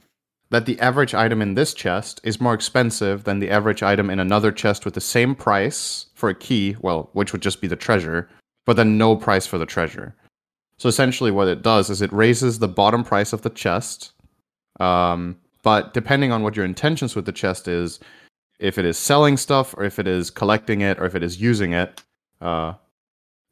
[0.50, 4.20] that the average item in this chest is more expensive than the average item in
[4.20, 7.76] another chest with the same price for a key, well, which would just be the
[7.76, 8.30] treasure,
[8.66, 10.16] but then no price for the treasure.
[10.80, 14.14] So essentially, what it does is it raises the bottom price of the chest.
[14.80, 18.00] Um, but depending on what your intentions with the chest is,
[18.60, 21.42] if it is selling stuff or if it is collecting it or if it is
[21.42, 22.02] using it,
[22.40, 22.74] uh,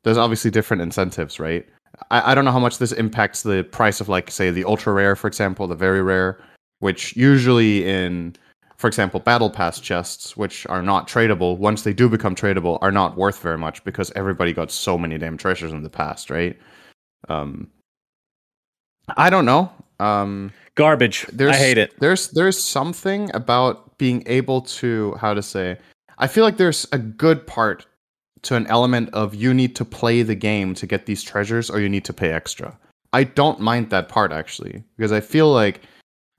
[0.06, 1.68] there's obviously different incentives, right?
[2.12, 4.94] I, I don't know how much this impacts the price of, like, say, the ultra
[4.94, 6.40] rare, for example, the very rare,
[6.80, 8.36] which usually in,
[8.78, 12.92] for example, battle pass chests, which are not tradable, once they do become tradable, are
[12.92, 16.56] not worth very much because everybody got so many damn treasures in the past, right?
[17.28, 17.68] Um,
[19.18, 19.72] I don't know.
[20.00, 21.26] Um, Garbage.
[21.34, 22.00] there's, I hate it.
[22.00, 25.80] There's there's something about being able to how to say.
[26.20, 27.88] I feel like there's a good part
[28.46, 31.80] to an element of you need to play the game to get these treasures or
[31.80, 32.78] you need to pay extra.
[33.14, 35.82] I don't mind that part actually because I feel like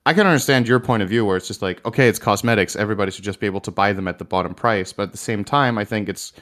[0.05, 3.11] I can understand your point of view where it's just like okay, it's cosmetics, everybody
[3.11, 5.45] should just be able to buy them at the bottom price, but at the same
[5.45, 6.33] time, I think it's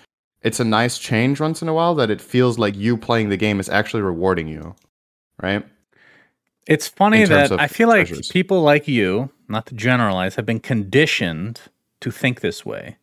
[0.42, 3.36] it's a nice change once in a while that it feels like you playing the
[3.36, 4.74] game is actually rewarding you,
[5.42, 5.64] right?
[6.66, 8.28] It's funny that I feel like treasures.
[8.28, 11.60] people like you, not to generalize, have been conditioned
[12.00, 12.96] to think this way.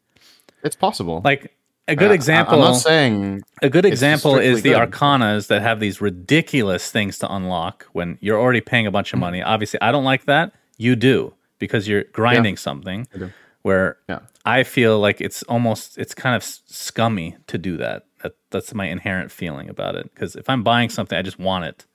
[0.63, 1.21] It's possible.
[1.23, 1.55] Like
[1.91, 2.55] a good Uh, example.
[2.55, 4.91] I'm not saying A good example is the good.
[4.91, 9.19] arcanas that have these ridiculous things to unlock when you're already paying a bunch of
[9.19, 9.41] money.
[9.41, 10.53] Obviously, I don't like that.
[10.77, 13.31] You do because you're grinding something I do.
[13.61, 14.19] where Yeah.
[14.45, 18.05] I feel like it's almost it's kind of scummy to do that.
[18.23, 21.65] that that's my inherent feeling about it because if I'm buying something, I just want
[21.65, 21.85] it.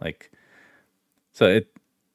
[0.00, 0.30] Like
[1.32, 1.66] so it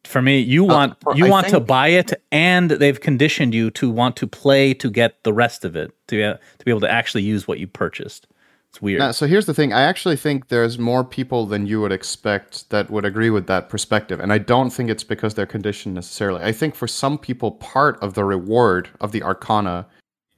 [0.05, 3.53] for me, you want or you Uh, I want to buy it, and they've conditioned
[3.53, 6.71] you to want to play to get the rest of it to be, to be
[6.71, 8.27] able to actually use what you purchased.
[8.69, 8.99] It's weird.
[8.99, 9.71] Now, so here's the thing.
[9.71, 13.69] I actually think there's more people than you would expect that would agree with that
[13.69, 14.19] perspective.
[14.19, 16.43] And I don't think it's because they're conditioned necessarily.
[16.43, 19.85] I think for some people, part of the reward of the arcana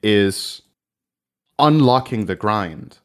[0.02, 0.60] is
[1.58, 2.98] unlocking the grind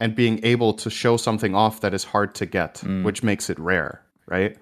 [0.00, 3.04] and being able to show something off that is hard to get, Mm.
[3.04, 4.56] which makes it rare, right?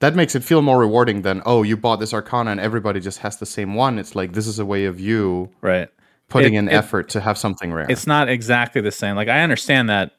[0.00, 3.18] That makes it feel more rewarding than, oh, you bought this arcana and everybody just
[3.18, 3.98] has the same one.
[3.98, 5.88] It's like, this is a way of you right.
[6.28, 7.86] putting It- in it- effort to have something rare.
[7.88, 9.14] It's not exactly the same.
[9.16, 10.12] Like I understand that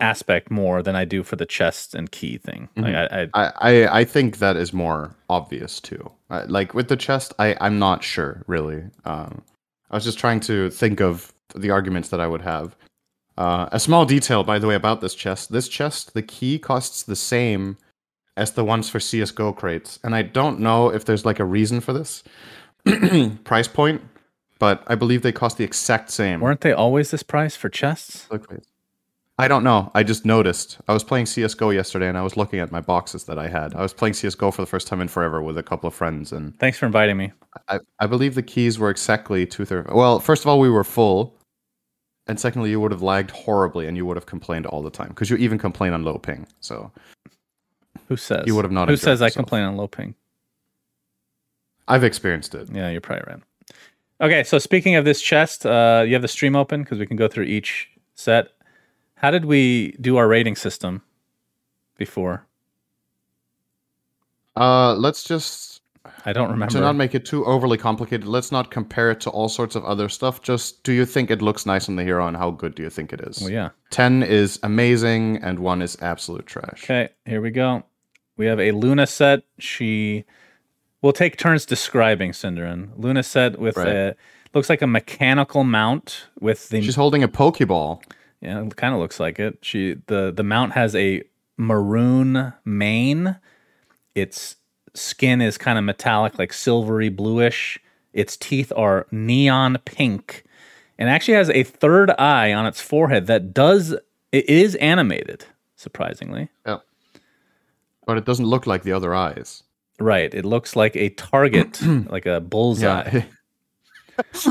[0.00, 2.68] aspect more than I do for the chest and key thing.
[2.76, 3.52] Like I, I I,
[3.84, 6.10] I, I think that is more obvious too.
[6.30, 8.82] Uh, like with the chest, I, I'm not sure really.
[9.04, 9.42] Um,
[9.90, 12.76] I was just trying to think of the arguments that I would have.
[13.38, 15.50] Uh, a small detail, by the way, about this chest.
[15.52, 17.76] This chest, the key costs the same
[18.36, 21.80] as the ones for CS:GO crates, and I don't know if there's like a reason
[21.80, 22.22] for this
[23.44, 24.02] price point,
[24.58, 26.40] but I believe they cost the exact same.
[26.40, 28.28] weren't they always this price for chests?
[29.36, 29.90] I don't know.
[29.96, 30.78] I just noticed.
[30.86, 33.74] I was playing CS:GO yesterday, and I was looking at my boxes that I had.
[33.74, 36.32] I was playing CS:GO for the first time in forever with a couple of friends,
[36.32, 37.32] and Thanks for inviting me.
[37.68, 39.88] I, I believe the keys were exactly two thirds.
[39.92, 41.36] Well, first of all, we were full,
[42.28, 45.08] and secondly, you would have lagged horribly, and you would have complained all the time
[45.08, 46.46] because you even complain on low ping.
[46.60, 46.92] So
[48.08, 50.14] Who says You would have not Who says I complain on low ping?
[51.86, 52.68] I've experienced it.
[52.72, 53.42] Yeah, you're probably right.
[54.20, 57.16] Okay, so speaking of this chest, uh, you have the stream open because we can
[57.16, 58.48] go through each set.
[59.16, 61.02] How did we do our rating system
[61.96, 62.46] before?
[64.56, 65.73] Uh, let's just
[66.26, 66.72] I don't remember.
[66.72, 68.26] to not make it too overly complicated.
[68.26, 70.42] Let's not compare it to all sorts of other stuff.
[70.42, 72.90] Just do you think it looks nice on the hero, and how good do you
[72.90, 73.40] think it is?
[73.40, 73.70] well, yeah.
[73.90, 76.84] 10 is amazing and 1 is absolute trash.
[76.84, 77.84] Okay, here we go.
[78.36, 79.42] We have a Luna set.
[79.58, 80.24] She
[81.02, 82.90] will take turns describing SyndereN.
[82.96, 83.88] Luna set with Right.
[83.88, 84.16] a
[84.54, 88.02] looks like a mechanical mount with the She's holding a Pokeball.
[88.40, 89.58] yeah, it kind of looks like it.
[89.62, 91.22] She the the mount has a
[91.56, 93.36] maroon mane.
[94.14, 94.56] Its
[94.94, 97.78] skin is kind of metallic, like silvery bluish.
[98.12, 100.44] Its teeth are neon pink,
[100.98, 103.92] and actually has a third eye on its forehead that does
[104.32, 105.46] it is animated.
[105.76, 106.78] Surprisingly, Yeah.
[108.06, 109.62] But it doesn't look like the other eyes.
[109.98, 110.32] right?
[110.32, 111.80] It looks like a target,
[112.10, 113.22] like a bullseye.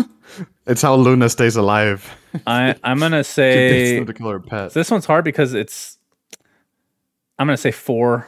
[0.67, 2.09] it's how Luna stays alive.
[2.47, 4.73] I I'm gonna say gets them to kill her pet.
[4.73, 5.97] this one's hard because it's.
[7.39, 8.27] I'm gonna say four,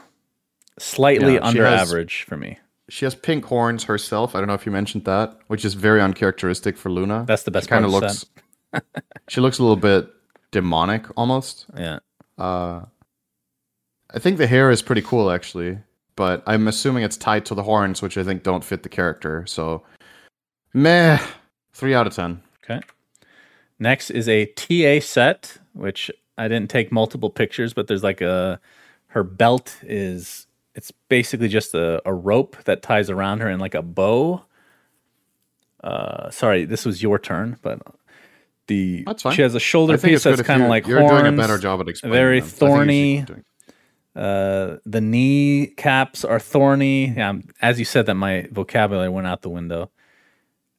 [0.80, 2.60] slightly Yeah, under has- average for me.
[2.88, 4.36] She has pink horns herself.
[4.36, 7.26] I don't know if you mentioned that, which is very uncharacteristic for Luna.
[7.28, 8.28] That's the best kind of looks.
[9.28, 10.08] she looks a little bit
[10.52, 11.66] demonic almost.
[11.76, 12.00] Yeah.
[12.38, 12.82] Uh,
[14.14, 15.80] I think the hair is pretty cool actually,
[16.16, 19.46] but I'm assuming it's tied to the horns, which I think don't fit the character.
[19.48, 19.82] So,
[20.76, 21.18] meh,
[21.74, 22.42] three out of ten.
[22.64, 22.82] Okay.
[23.80, 28.60] Next is a TA set, which I didn't take multiple pictures, but there's like a
[29.08, 30.45] her belt is
[30.76, 34.44] it's basically just a, a rope that ties around her in like a bow.
[35.84, 37.80] Uh, sorry, this was your turn, but
[38.68, 39.36] the That's fine.
[39.36, 41.80] she has a shoulder piece that's kind of like you're horns, doing a better job
[41.82, 42.14] at explaining.
[42.14, 42.48] very them.
[42.48, 43.44] I think you should thorny.
[44.16, 47.08] Uh, the knee caps are thorny.
[47.16, 49.92] Yeah, I'm- as you said, that my vocabulary went out the window.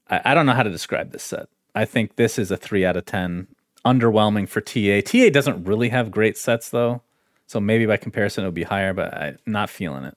[0.08, 1.48] I, I don't know how to describe this set.
[1.74, 3.48] I think this is a three out of ten.
[3.84, 5.00] Underwhelming for TA.
[5.08, 7.02] TA doesn't really have great sets though,
[7.46, 10.16] so maybe by comparison it would be higher, but I'm not feeling it.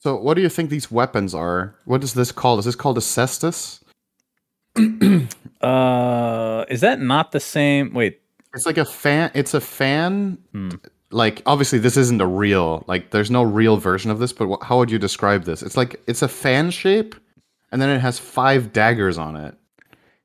[0.00, 1.74] So, what do you think these weapons are?
[1.84, 2.58] What is this called?
[2.58, 3.80] Is this called a cestus?
[5.60, 7.92] Uh, is that not the same?
[7.94, 8.20] Wait,
[8.52, 9.30] It's like a fan.
[9.32, 10.38] It's a fan.
[10.50, 10.70] Hmm.
[11.12, 12.84] Like obviously, this isn't a real.
[12.88, 14.32] Like, there's no real version of this.
[14.32, 15.62] But wh- how would you describe this?
[15.62, 17.14] It's like it's a fan shape,
[17.70, 19.54] and then it has five daggers on it.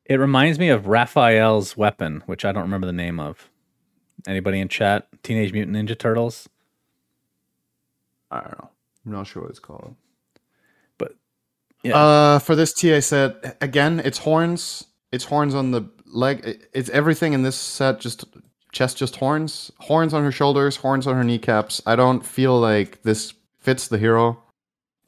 [0.05, 3.47] it reminds me of Raphael's weapon, which I don't remember the name of.
[4.25, 5.07] Anybody in chat?
[5.23, 6.47] Teenage Mutant Ninja Turtles.
[8.31, 8.69] I don't know.
[9.05, 9.95] I'm not sure what it's called.
[10.97, 11.15] But
[11.83, 14.85] yeah, Uh, for this TA set, again, it's horns.
[15.11, 16.59] It's horns on the leg.
[16.73, 17.99] It's everything in this set.
[17.99, 18.25] Just
[18.73, 19.71] chest, just horns.
[19.79, 20.77] Horns on her shoulders.
[20.77, 21.81] Horns on her kneecaps.
[21.85, 24.43] I don't feel like this fits the hero.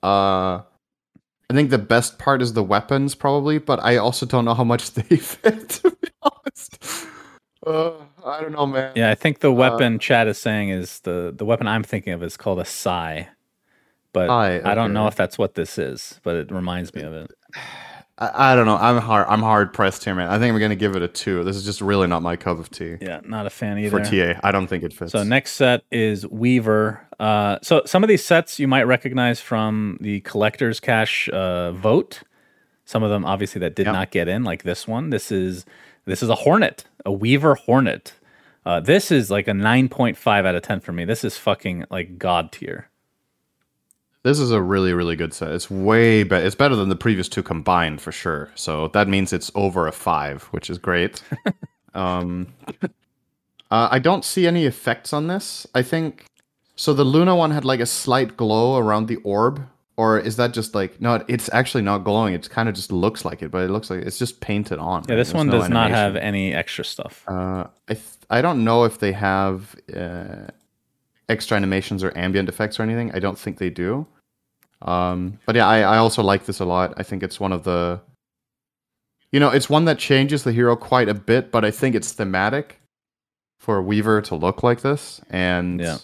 [0.02, 0.62] Uh,
[1.50, 4.64] I think the best part is the weapons, probably, but I also don't know how
[4.64, 5.70] much they fit.
[5.70, 6.78] To be honest,
[7.70, 7.94] uh,
[8.26, 8.92] I don't know, man.
[8.96, 9.10] yeah.
[9.12, 12.36] I think the weapon Chad is saying is the the weapon I'm thinking of is
[12.38, 13.30] called a sai,
[14.14, 16.20] but Sai, I don't know if that's what this is.
[16.24, 17.32] But it reminds me of it.
[18.22, 18.76] I, I don't know.
[18.76, 19.28] I'm hard.
[19.30, 20.28] I'm hard pressed here, man.
[20.28, 21.42] I think I'm gonna give it a two.
[21.46, 22.98] This is just really not my cup of tea.
[23.00, 24.04] Yeah, not a fan either.
[24.04, 24.34] For.
[24.34, 25.14] TA, I don't think it fits.
[25.14, 27.06] So next set is Weaver.
[27.18, 32.24] Uh, so some of these sets you might recognize from the collector's cache uh, vote.
[32.84, 33.94] Some of them obviously that did Yep.
[33.94, 35.12] not get in, like this one.
[35.12, 35.66] This is
[36.06, 38.14] this is a Hornet, a Weaver Hornet.
[38.66, 41.06] Uh, this is like a nine point five out of ten for me.
[41.06, 42.90] This is fucking like god tier.
[44.24, 45.52] This is a really, really good set.
[45.54, 46.46] It's way better.
[46.46, 48.52] It's better than the previous two combined for sure.
[48.56, 51.24] So that means it's over a five, which is great.
[51.94, 52.48] um,
[53.72, 55.66] uh, I don't see any effects on this.
[55.74, 56.26] I think
[56.76, 56.94] so.
[56.94, 59.66] The Luna one had like a slight glow around the orb,
[60.00, 61.22] or is that just like no?
[61.28, 62.34] It's actually not glowing.
[62.34, 65.04] It kind of just looks like it, but it looks like it's just painted on.
[65.04, 65.18] Yeah, right?
[65.18, 67.24] this There's one no does not have any extra stuff.
[67.28, 70.48] Uh, I th- I don't know if they have uh,
[71.28, 73.12] extra animations or ambient effects or anything.
[73.14, 74.08] I don't think they do.
[74.82, 76.94] Um, but yeah, I, I also like this a lot.
[76.96, 78.00] I think it's one of the,
[79.34, 82.14] you know, it's one that changes the hero quite a bit, but I think it's
[82.14, 82.80] thematic
[83.60, 85.98] for Weaver to look like this, and Yeah.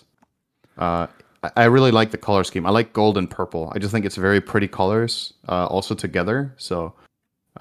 [0.77, 1.07] uh,
[1.55, 2.65] I- really like the color scheme.
[2.65, 3.71] I like gold and purple.
[3.75, 6.53] I just think it's very pretty colors, uh, also together.
[6.57, 6.93] So.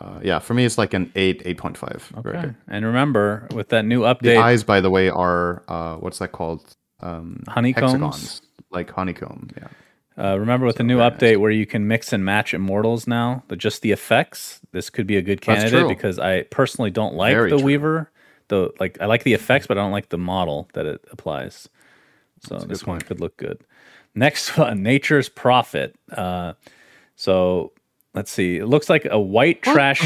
[0.01, 2.12] Uh, yeah, for me, it's like an eight, eight point five.
[2.18, 2.51] Okay.
[2.66, 6.33] And remember, with that new update, The eyes, by the way, are uh, what's that
[6.33, 6.75] called?
[6.99, 7.92] Um, Honeycombs?
[7.92, 8.42] hexagons,
[8.73, 9.51] like honeycomb.
[9.57, 9.68] Yeah.
[10.18, 13.59] Uh, remember with the new update where you can mix and match immortals now, but
[13.59, 17.51] just the effects, this could be a good candidate because I personally don't like Very
[17.51, 17.64] the true.
[17.64, 18.11] Weaver.
[18.49, 21.68] The like I like the effects, but I don't like the model that it applies.
[22.40, 23.61] So this one could look good.
[24.14, 25.94] Next one, Nature's Prophet.
[26.12, 26.55] Uh,
[27.16, 27.72] so
[28.14, 28.59] let's see.
[28.59, 30.03] It looks like a white trash.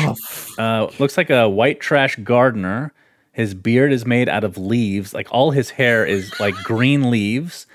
[0.59, 2.92] Uh, looks like a white trash gardener.
[3.33, 5.14] His beard is made out of leaves.
[5.14, 7.66] Like all his hair is like green leaves.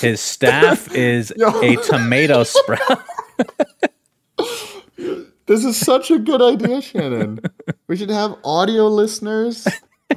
[0.00, 3.04] His staff is a tomato sprout.
[5.46, 7.38] This is such a good idea, Shannon.
[7.86, 9.64] we should have audio listeners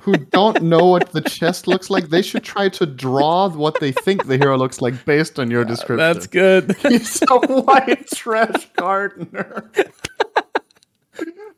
[0.01, 2.09] who don't know what the chest looks like.
[2.09, 5.65] They should try to draw what they think the hero looks like based on your
[5.65, 5.97] description.
[5.97, 6.75] That's good.
[6.77, 9.69] He's a white trash gardener.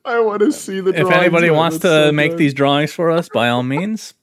[0.04, 0.92] I want to see the.
[1.00, 2.38] if anybody wants to so make good.
[2.40, 4.14] these drawings for us, by all means.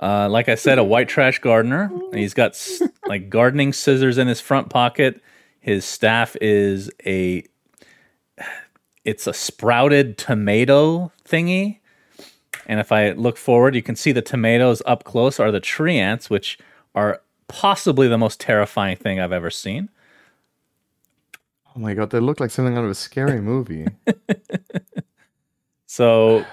[0.00, 1.90] Uh, like I said, a white trash gardener.
[2.12, 5.20] He's got s- like gardening scissors in his front pocket.
[5.60, 7.44] His staff is a.
[9.04, 11.80] It's a sprouted tomato thingy.
[12.66, 16.30] And if I look forward, you can see the tomatoes up close are the treants,
[16.30, 16.58] which
[16.94, 19.90] are possibly the most terrifying thing I've ever seen.
[21.76, 23.86] Oh my god, they look like something out of a scary movie.
[25.94, 26.44] So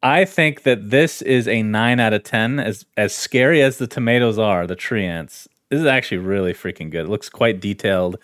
[0.00, 2.60] I think that this is a nine out of ten.
[2.60, 5.48] As as scary as the tomatoes are, the treants.
[5.70, 7.06] This is actually really freaking good.
[7.06, 8.18] It looks quite detailed.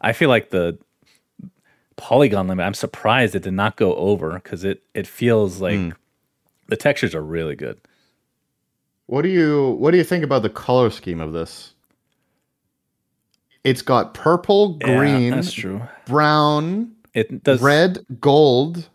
[0.00, 0.78] I feel like the
[2.06, 2.64] polygon limit.
[2.64, 5.92] I'm surprised it did not go over because it it feels like
[6.68, 7.80] the textures are really good.
[9.06, 11.74] What do you what do you think about the color scheme of this?
[13.64, 15.82] It's got purple, Yeah, green, that's true.
[16.06, 18.88] brown, It does red, gold.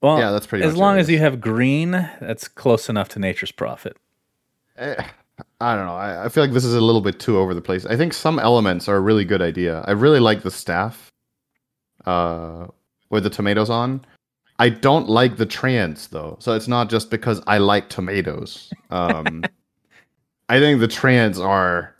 [0.00, 3.52] Well, Yeah, that's pretty As long as you have green, that's close enough to Nature's
[3.52, 3.98] Prophet.
[4.78, 4.94] Eh,
[5.60, 5.94] I don't know.
[5.94, 7.84] I, I feel like this is a little bit too over the place.
[7.84, 9.84] I think some elements are a really good idea.
[9.86, 11.12] I really like the staff
[12.06, 12.66] uh,
[13.10, 14.04] with the tomatoes on.
[14.58, 18.72] I don't like the treants though, so it's not just because I like tomatoes.
[18.90, 19.42] Um,
[20.48, 21.94] I think the treants are,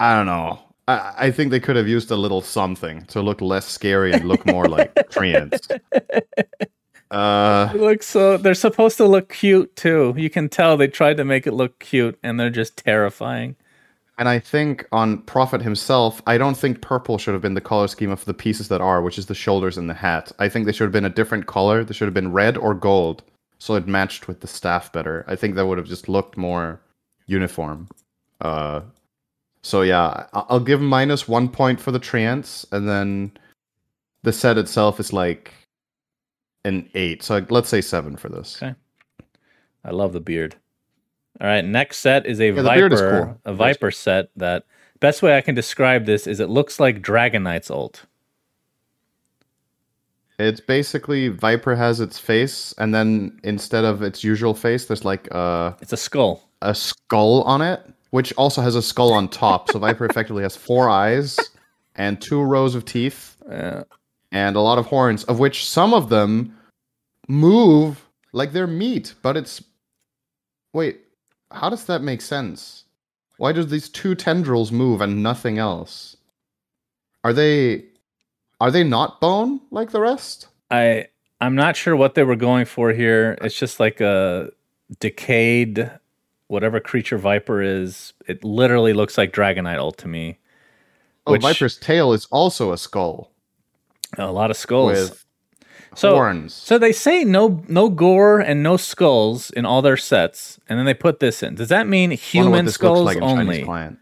[0.00, 0.58] I don't know.
[0.86, 4.24] I, I think they could have used a little something to look less scary and
[4.26, 5.70] look more like treants.
[7.10, 8.36] Uh, It looks so.
[8.36, 10.12] They're supposed to look cute too.
[10.16, 13.56] You can tell they tried to make it look cute, and they're just terrifying.
[14.18, 17.86] And I think on Prophet himself, I don't think purple should have been the color
[17.86, 20.32] scheme of the pieces that are, which is the shoulders and the hat.
[20.40, 21.84] I think they should have been a different color.
[21.84, 23.22] They should have been red or gold,
[23.58, 25.24] so it matched with the staff better.
[25.28, 26.80] I think that would have just looked more
[27.26, 27.88] uniform.
[28.40, 28.80] Uh,
[29.62, 33.30] so yeah, I'll give minus one point for the treants, and then
[34.24, 35.52] the set itself is like
[36.64, 37.22] an eight.
[37.22, 38.60] So let's say seven for this.
[38.60, 38.74] Okay.
[39.84, 40.56] I love the beard.
[41.40, 43.40] All right, next set is a the beard is viper, cool.
[43.44, 44.30] a viper set.
[44.36, 44.64] That
[45.00, 48.04] best way I can describe this is it looks like Dragon Knight's ult.
[50.38, 55.26] It's basically Viper has its face, and then instead of its usual face, there's like
[55.32, 56.48] a It's a skull.
[56.62, 57.80] a skull on it,
[58.10, 59.70] which also has a skull on top.
[59.70, 61.36] so Viper effectively has four eyes
[61.96, 63.82] and two rows of teeth Uh,
[64.30, 66.54] and a lot of horns, of which some of them
[67.28, 69.14] move like they're meat.
[69.22, 69.62] But it's
[70.72, 71.00] wait,
[71.50, 72.84] how does that make sense?
[73.36, 76.16] Why do these two tendrils move and nothing else?
[77.24, 77.84] Are they
[78.60, 80.48] are they not bone like the rest?
[80.70, 81.06] I
[81.40, 83.38] I'm not sure what they were going for here.
[83.40, 84.50] It's just like a
[85.00, 85.90] decayed
[86.48, 88.12] whatever creature viper is.
[88.26, 90.38] It literally looks like Dragon Knight ult to me.
[91.26, 93.30] Oh, Which- Viper's tail is also a skull
[94.16, 94.92] A lot of skulls.
[94.92, 95.24] with
[95.98, 96.54] so, horns.
[96.54, 100.86] So they say no no gore and no skulls in all their sets, and then
[100.86, 101.54] they put this in.
[101.54, 103.64] Does that mean human this skulls looks like in Chinese only?
[103.64, 103.98] client.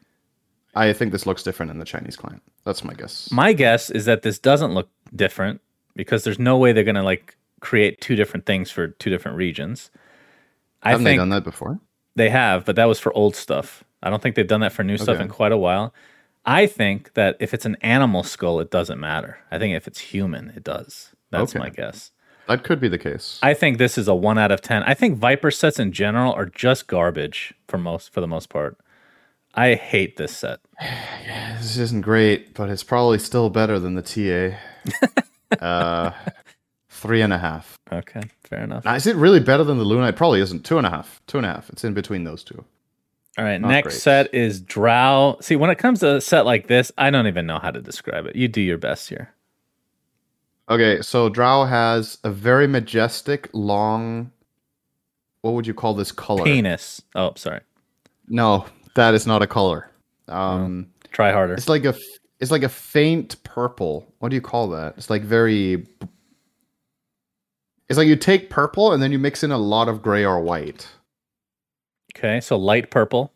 [0.74, 2.42] I think this looks different in the Chinese client.
[2.64, 3.30] That's my guess.
[3.32, 5.60] My guess is that this doesn't look different
[5.94, 9.90] because there's no way they're gonna like create two different things for two different regions.
[10.82, 11.80] I Haven't they done that before?
[12.14, 13.84] They have, but that was for old stuff.
[14.02, 15.92] I don't think they've done that for new stuff in quite a while.
[16.44, 19.38] I think that if it's an animal skull, it doesn't matter.
[19.50, 21.10] I think if it's human, it does.
[21.30, 21.58] That's Okay.
[21.58, 22.10] my guess.
[22.48, 23.40] That could be the case.
[23.42, 24.82] I think this is a one out of ten.
[24.84, 28.76] I think Viper sets in general are just garbage for most for the most part.
[29.54, 30.60] I hate this set.
[31.58, 34.56] This isn't great, but it's probably still better than the TA.
[35.60, 36.10] uh,
[36.88, 37.76] three and a half.
[37.90, 38.84] Okay, fair enough.
[38.84, 40.06] Now, is it really better than the Luna?
[40.08, 40.64] It probably isn't.
[40.64, 41.20] Two and a half.
[41.26, 41.68] Two and a half.
[41.70, 42.64] It's in between those two.
[43.38, 44.00] All right, Not next great.
[44.00, 45.38] set is Drow.
[45.40, 47.80] See, when it comes to a set like this, I don't even know how to
[47.82, 48.36] describe it.
[48.36, 49.32] You do your best here.
[50.68, 54.32] Okay, so Drow has a very majestic, long.
[55.42, 56.44] What would you call this color?
[56.44, 57.00] Penis.
[57.14, 57.60] Oh, sorry.
[58.28, 59.88] No, that is not a color.
[60.26, 61.54] Um, Try harder.
[61.54, 61.94] It's like a,
[62.40, 64.12] it's like a faint purple.
[64.18, 64.94] What do you call that?
[64.96, 65.86] It's like very
[67.88, 70.40] It's like you take purple and then you mix in a lot of gray or
[70.40, 70.88] white.
[72.16, 73.32] Okay, so light purple.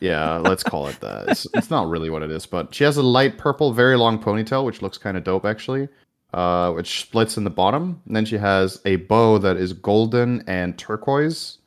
[0.00, 1.28] Yeah, let's call it that.
[1.30, 4.22] It's, it's not really what it is, but she has a light purple, very long
[4.22, 5.88] ponytail, which looks kind of dope actually.
[6.32, 8.00] Uh, which splits in the bottom.
[8.06, 11.58] And then she has a bow that is golden and turquoise.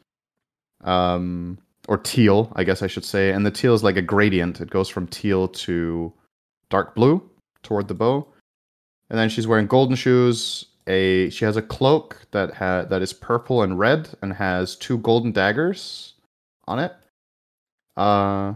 [0.83, 1.57] Um,
[1.87, 3.31] or teal, I guess I should say.
[3.31, 4.61] And the teal is like a gradient.
[4.61, 6.13] It goes from teal to
[6.69, 7.29] dark blue
[7.61, 8.27] toward the bow.
[9.09, 10.65] And then she's wearing golden shoes.
[10.87, 14.97] A she has a cloak that ha- that is purple and red and has two
[14.97, 16.13] golden daggers
[16.67, 16.93] on it.
[17.95, 18.53] Uh,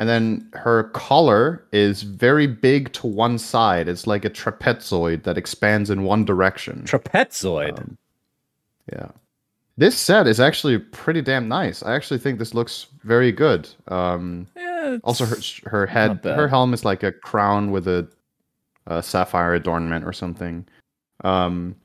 [0.00, 3.88] and then her collar is very big to one side.
[3.88, 6.82] It's like a trapezoid that expands in one direction.
[6.84, 7.78] Trapezoid.
[7.78, 7.98] Um,
[8.92, 9.10] yeah.
[9.76, 11.82] This set is actually pretty damn nice.
[11.84, 13.68] I actually think this looks very good.
[13.86, 15.36] Um, yeah, also, her
[15.66, 18.08] her head, her helm is like a crown with a,
[18.88, 20.66] a sapphire adornment or something.
[21.22, 21.76] Um,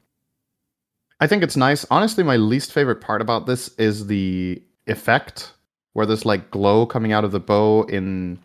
[1.20, 1.86] I think it's nice.
[1.92, 5.54] Honestly, my least favorite part about this is the effect,
[5.94, 8.40] where there's like glow coming out of the bow in.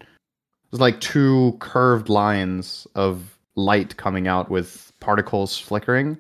[0.71, 6.19] There's like two curved lines of light coming out with particles flickering.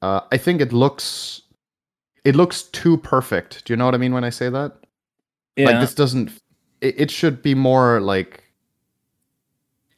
[0.00, 1.42] Uh, I think it looks,
[2.24, 3.64] it looks too perfect.
[3.64, 4.76] Do you know what I mean when I say that?
[5.56, 5.66] yeah.
[5.66, 6.30] Like this doesn't.
[6.80, 8.44] It, it should be more like.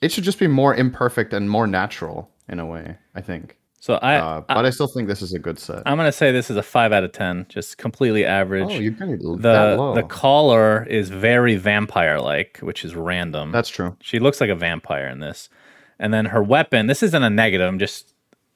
[0.00, 2.98] It should just be more imperfect and more natural in a way.
[3.14, 5.82] I think, so I, uh, but I, still think this is a good set.
[5.84, 8.70] I am gonna say this is a five out of ten, just completely average.
[8.70, 9.94] oh, you're that the low.
[9.94, 13.52] the collar is very vampire like, which is random.
[13.52, 13.94] That's true.
[14.00, 15.50] she looks like a vampire in this,
[15.98, 16.86] and then her weapon.
[16.86, 17.68] This isn't a negative.
[17.68, 18.14] I'm just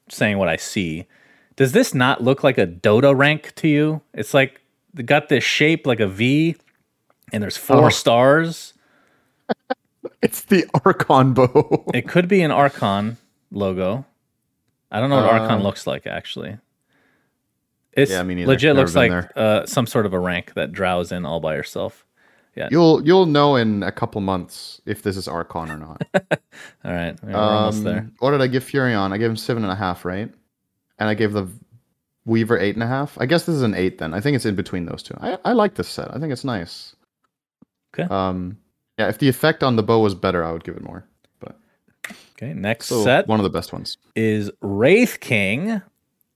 [0.08, 1.04] saying what I see.
[1.56, 4.00] Does this not look like a Dota rank to you?
[4.14, 4.62] It's like
[5.04, 6.56] got this shape like a V,
[7.34, 7.90] and there's four Oh.
[7.90, 8.72] stars.
[10.22, 11.84] It's the Archon bow.
[11.94, 13.18] It could be an Archon
[13.52, 14.04] logo.
[14.90, 16.58] I don't know what Archon Uh, looks like actually.
[17.92, 18.48] It's Yeah, me neither.
[18.48, 22.04] legit looks like uh, some sort of a rank that drows in all by herself.
[22.54, 22.68] Yeah.
[22.70, 26.02] You'll you'll know in a couple months if this is Archon or not.
[26.84, 28.10] All right, we're almost Um, there.
[28.18, 29.12] What did I give Furion?
[29.12, 30.28] I gave him seven and a half, right?
[30.98, 31.46] And I gave the
[32.24, 33.16] Weaver eight and a half.
[33.20, 34.12] I guess this is an eight then.
[34.12, 35.14] I think it's in between those two.
[35.20, 36.12] I, I like this set.
[36.12, 36.96] I think it's nice.
[37.94, 38.12] Okay.
[38.12, 38.58] Um,
[38.98, 41.04] yeah, if the effect on the bow was better, I would give it more.
[42.40, 43.98] Okay, next so set one of the best ones.
[44.14, 45.82] is Wraith King.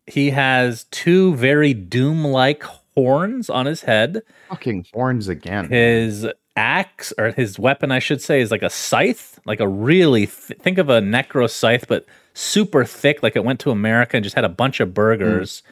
[0.09, 2.64] He has two very doom-like
[2.96, 4.22] horns on his head.
[4.48, 5.68] Fucking horns again.
[5.68, 6.26] His
[6.57, 10.59] axe or his weapon, I should say, is like a scythe, like a really th-
[10.61, 13.22] think of a necro scythe, but super thick.
[13.22, 15.62] Like it went to America and just had a bunch of burgers.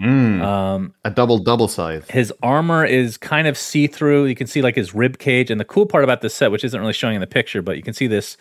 [0.00, 2.10] Mm, Um, a double double scythe.
[2.10, 4.24] his armor is kind of see through.
[4.24, 6.64] You can see like his rib cage, and the cool part about this set, which
[6.64, 8.36] isn't really showing in the picture, but you can see this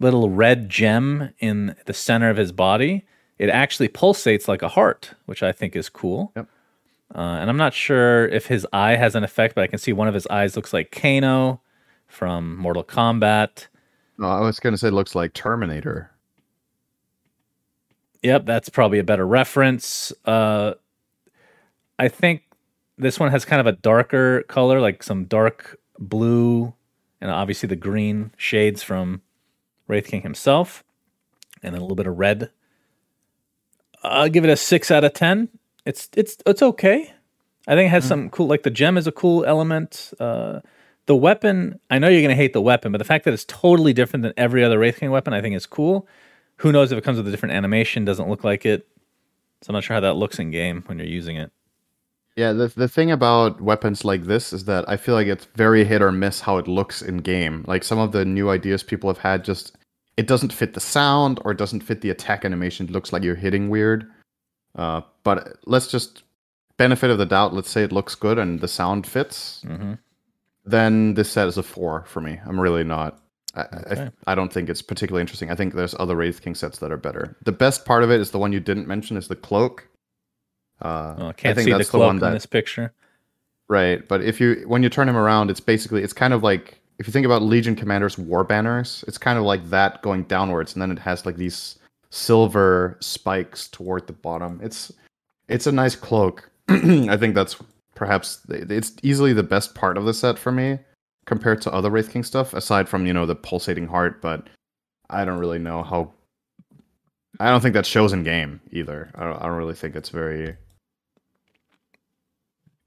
[0.00, 3.04] little red gem in the center of his body.
[3.38, 6.32] It actually pulsates like a heart, which I think is cool.
[6.34, 6.48] Yep.
[7.14, 9.92] Uh, and I'm not sure if his eye has an effect, but I can see
[9.92, 11.60] one of his eyes looks like Kano
[12.06, 13.66] from Mortal Kombat.
[14.18, 16.10] No, I was gonna say it looks like Terminator.
[18.22, 20.12] Yep, that's probably a better reference.
[20.24, 20.74] Uh,
[21.98, 22.42] I think
[22.98, 26.74] this one has kind of a darker color, like some dark blue,
[27.20, 29.22] and obviously the green shades from
[29.90, 30.84] Wraith King himself,
[31.62, 32.50] and then a little bit of red.
[34.02, 35.48] I'll give it a six out of ten.
[35.84, 37.12] It's it's it's okay.
[37.66, 40.12] I think it has some cool, like the gem is a cool element.
[40.18, 40.60] Uh,
[41.06, 43.92] the weapon, I know you're gonna hate the weapon, but the fact that it's totally
[43.92, 46.08] different than every other Wraith King weapon, I think is cool.
[46.56, 48.04] Who knows if it comes with a different animation?
[48.04, 48.86] Doesn't look like it.
[49.62, 51.52] So I'm not sure how that looks in game when you're using it.
[52.36, 55.84] Yeah, the the thing about weapons like this is that I feel like it's very
[55.84, 57.64] hit or miss how it looks in game.
[57.66, 59.76] Like some of the new ideas people have had just
[60.16, 62.86] it doesn't fit the sound or it doesn't fit the attack animation.
[62.86, 64.10] It looks like you're hitting weird.
[64.76, 66.22] Uh, but let's just
[66.76, 67.54] benefit of the doubt.
[67.54, 69.62] Let's say it looks good and the sound fits.
[69.66, 69.94] hmm
[70.64, 72.38] Then this set is a four for me.
[72.44, 73.20] I'm really not.
[73.54, 74.10] I, Okay.
[74.26, 75.50] I, I don't think it's particularly interesting.
[75.50, 77.36] I think there's other Wraith King sets that are better.
[77.44, 79.88] The best part of it is the one you didn't mention is the cloak.
[80.80, 82.92] Uh, Oh, I I can't think see the cloak one in this picture.
[83.68, 86.79] Right, but if you when you turn him around, it's basically it's kind of like
[87.00, 90.74] if you think about Legion Commander's war banners, it's kind of like that going downwards,
[90.74, 91.78] and then it has like these
[92.10, 94.60] silver spikes toward the bottom.
[94.62, 94.92] It's
[95.48, 96.50] it's a nice cloak.
[96.68, 97.56] I think that's
[97.94, 100.78] perhaps it's easily the best part of the set for me
[101.24, 104.20] compared to other Wraith King stuff, aside from you know the pulsating heart.
[104.20, 104.48] But
[105.08, 106.12] I don't really know how.
[107.40, 109.10] I don't think that shows in game either.
[109.14, 110.54] I don't, I don't really think it's very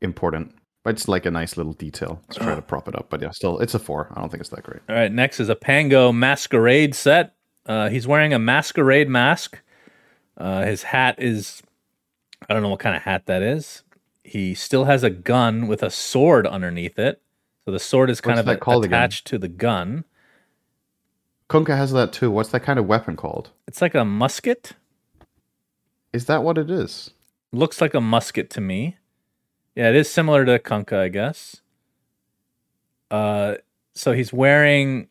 [0.02, 0.54] important.
[0.84, 3.08] But it's like a nice little detail to try to prop it up.
[3.10, 4.10] But yeah, still, it's a four.
[4.14, 4.82] I don't think it's that great.
[4.90, 7.34] All right, next is a Pango masquerade set.
[7.66, 9.60] Uh, he's wearing a masquerade mask.
[10.38, 11.64] Uh, his hat is,
[12.50, 13.84] I don't know what kind of hat that is.
[14.26, 17.22] He still has a gun with a sword underneath it.
[17.64, 19.00] So the sword is kind What's of a- called again?
[19.00, 20.04] attached to the gun.
[21.50, 22.30] Kunkka has that too.
[22.32, 23.52] What's that kind of weapon called?
[23.68, 24.74] It's like a musket.
[26.12, 27.12] Is that what it is?
[27.54, 28.98] Looks like a musket to me.
[29.76, 31.58] Yeah, it is similar to Kunkka, I guess.
[33.10, 33.56] Uh,
[33.94, 35.08] so he's wearing,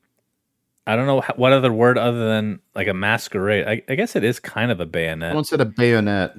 [0.86, 3.66] I don't know what other word other than like a masquerade.
[3.66, 5.30] I, I guess it is kind of a bayonet.
[5.30, 6.36] Someone said a bayonet.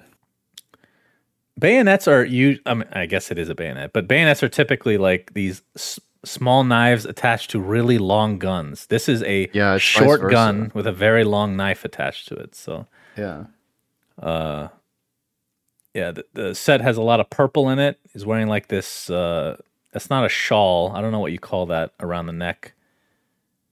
[1.60, 2.60] Bayonets are you.
[2.66, 6.00] I mean, I guess it is a bayonet, but bayonets are typically like these s-
[6.26, 8.88] small knives attached to really long guns.
[8.88, 12.56] This is a Yeah, short gun with a very long knife attached to it.
[12.56, 13.46] So, Yeah.
[14.22, 14.70] uh,
[15.94, 18.00] yeah, the, the set has a lot of purple in it.
[18.12, 19.10] He's wearing like this.
[19.10, 19.58] Uh,
[19.94, 20.92] it's not a shawl.
[20.96, 22.74] I don't know what you call that around the neck.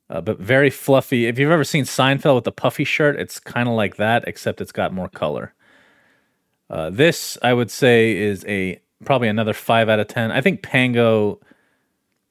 [0.09, 1.26] Uh, but very fluffy.
[1.26, 4.59] If you've ever seen Seinfeld with the puffy shirt, it's kind of like that, except
[4.59, 5.53] it's got more color.
[6.69, 10.32] Uh, this, I would say, is a probably another five out of ten.
[10.32, 11.39] I think Pango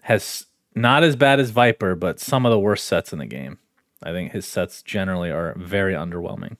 [0.02, 3.58] has not as bad as Viper, but some of the worst sets in the game.
[4.02, 6.56] I think his sets generally are very underwhelming.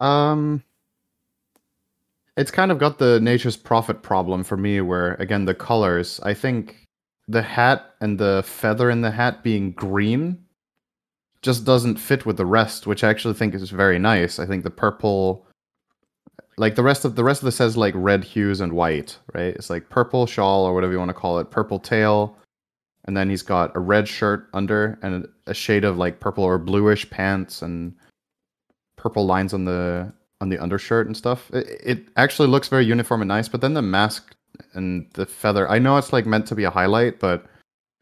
[0.00, 0.62] Um,
[2.36, 6.20] it's kind of got the nature's prophet problem for me, where again the colors.
[6.22, 6.86] I think
[7.28, 10.44] the hat and the feather in the hat being green
[11.42, 14.38] just doesn't fit with the rest, which I actually think is very nice.
[14.38, 15.46] I think the purple,
[16.58, 19.54] like the rest of the rest of this has like red hues and white, right?
[19.54, 22.36] It's like purple shawl or whatever you want to call it, purple tail,
[23.04, 26.58] and then he's got a red shirt under and a shade of like purple or
[26.58, 27.94] bluish pants and
[28.96, 31.50] purple lines on the on the undershirt and stuff.
[31.52, 34.34] It, it actually looks very uniform and nice, but then the mask
[34.74, 35.68] and the feather.
[35.70, 37.46] I know it's like meant to be a highlight, but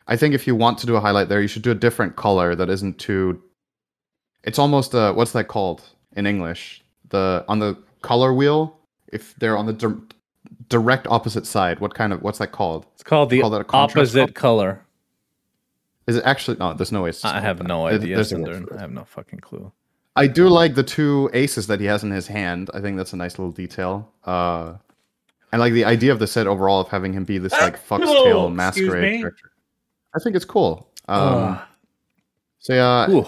[0.06, 2.16] I think if you want to do a highlight there, you should do a different
[2.16, 3.42] color that isn't too.
[4.44, 5.82] It's almost a what's that called
[6.16, 6.82] in English?
[7.10, 8.78] The on the color wheel,
[9.12, 10.14] if they're on the di-
[10.68, 12.86] direct opposite side, what kind of what's that called?
[12.94, 14.84] It's called the Call opposite color.
[16.06, 16.56] Is it actually?
[16.56, 17.10] No, there's no way.
[17.10, 17.66] It's I have that.
[17.66, 18.66] no idea, there's a word Cinder.
[18.68, 18.78] for it.
[18.78, 19.70] I have no fucking clue.
[20.18, 22.70] I do like the two aces that he has in his hand.
[22.74, 24.12] I think that's a nice little detail.
[24.24, 24.74] Uh,
[25.52, 28.48] and like the idea of the set overall of having him be this like foxtail
[28.48, 29.52] excuse masquerade character.
[30.14, 30.90] I think it's cool.
[31.06, 31.58] Um,
[32.58, 33.26] so yeah, Ooh.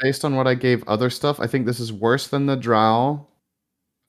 [0.00, 3.26] based on what I gave other stuff, I think this is worse than the Drow,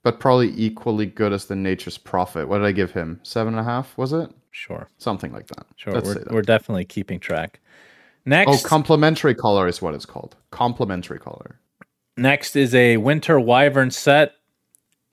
[0.03, 2.47] but probably equally good as the Nature's Prophet.
[2.47, 3.19] What did I give him?
[3.23, 3.97] Seven and a half?
[3.97, 5.65] Was it Sure, something like that?
[5.76, 5.93] sure.
[5.93, 6.32] Let's we're, that.
[6.32, 7.59] we're definitely keeping track.
[8.23, 8.47] Next.
[8.47, 10.38] Oh, Next, complementary color is what it's called.
[10.49, 11.59] Complementary color.
[12.18, 14.34] Next is a winter wyvern set,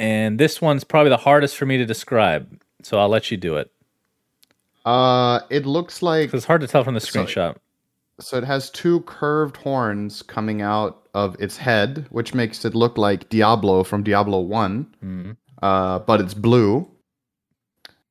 [0.01, 2.61] and this one's probably the hardest for me to describe.
[2.83, 3.71] So I'll let you do it
[4.85, 7.57] Uh, it looks like it's hard to tell from the screenshot.
[8.19, 12.99] So it has two curved horns coming out of its head, which makes it look
[12.99, 15.37] like Diablo from Diablo 1, Mhm.
[15.63, 16.91] uh, but it's blue.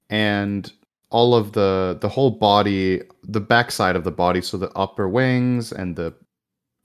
[0.09, 0.71] And
[1.09, 5.71] all of the the whole body, the backside of the body, so the upper wings
[5.73, 6.13] and the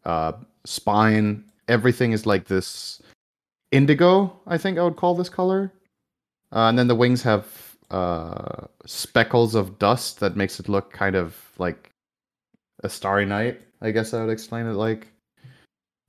[0.04, 0.32] uh,
[0.64, 3.02] spine, everything is like this
[3.72, 5.72] indigo, I think I would call this color.
[6.52, 11.16] Uh, and then the wings have uh, speckles of dust that makes it look kind
[11.16, 11.90] of like
[12.84, 15.08] a starry night i guess i would explain it like.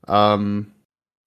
[0.07, 0.71] Um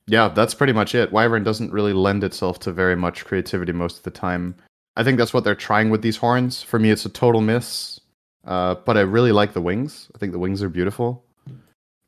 [0.06, 1.12] yeah that's pretty much it.
[1.12, 4.56] Wyvern doesn't really lend itself to very much creativity most of the time.
[4.96, 6.62] I think that's what they're trying with these horns.
[6.62, 8.00] For me it's a total miss.
[8.44, 10.10] Uh but i really like the wings.
[10.14, 11.24] I think the wings are beautiful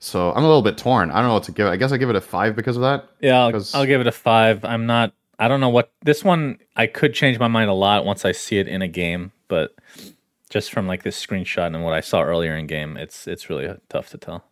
[0.03, 1.93] so i'm a little bit torn i don't know what to give it i guess
[1.93, 4.65] i give it a five because of that Yeah, I'll, I'll give it a five.
[4.65, 5.13] I'm not.
[5.39, 6.59] I don't know what this one.
[6.77, 9.75] I could change my mind a lot once I see it in a game, but
[10.51, 13.73] just from like this screenshot and what I saw earlier in game, it's it's really
[13.89, 14.45] tough to tell.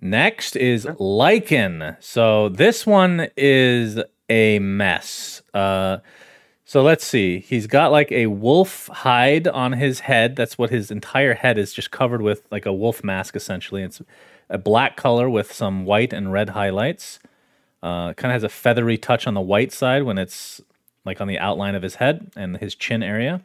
[0.00, 1.96] Next is Lycan.
[2.00, 5.42] So this one is a mess.
[5.52, 5.98] Uh,
[6.70, 7.40] so let's see.
[7.40, 10.36] He's got like a wolf hide on his head.
[10.36, 13.82] That's what his entire head is just covered with, like a wolf mask essentially.
[13.82, 14.00] It's
[14.48, 17.18] a black color with some white and red highlights.
[17.82, 20.60] Uh, kind of has a feathery touch on the white side when it's
[21.04, 23.42] like on the outline of his head and his chin area.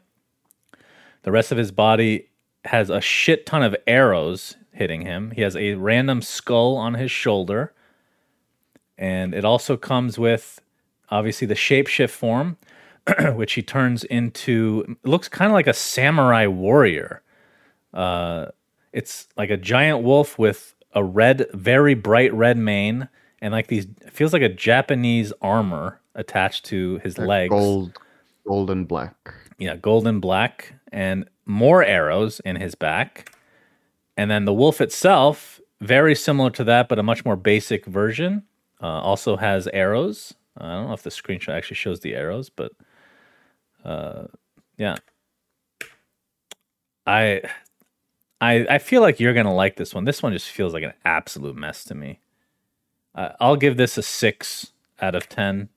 [1.24, 2.30] The rest of his body
[2.66, 5.32] has a shit ton of arrows hitting him.
[5.32, 7.74] He has a random skull on his shoulder.
[9.00, 10.62] And it also comes with
[11.10, 12.58] obviously the shapeshift form,
[13.34, 17.22] which he turns into looks kind of like a samurai warrior.
[17.93, 18.47] Uh,
[18.91, 23.10] it's like a giant wolf with a red, very bright red mane,
[23.41, 27.51] and like these feels like a Japanese armor attached to his legs.
[27.51, 27.99] gold
[28.47, 33.32] gold and black Yeah, golden black, and more arrows in his back.
[34.18, 38.43] And then the wolf itself, very similar to that, but a much more basic version,
[38.82, 40.34] uh, also has arrows.
[40.58, 42.72] I don't know if the screenshot actually shows the arrows, but
[43.86, 44.26] uh,
[44.78, 44.98] yeah.
[47.08, 47.44] I,
[48.42, 50.06] I, I feel like you're gonna like this one.
[50.06, 52.20] This one just feels like an absolute mess to me.
[53.16, 55.70] Uh, I'll give this a six out of ten.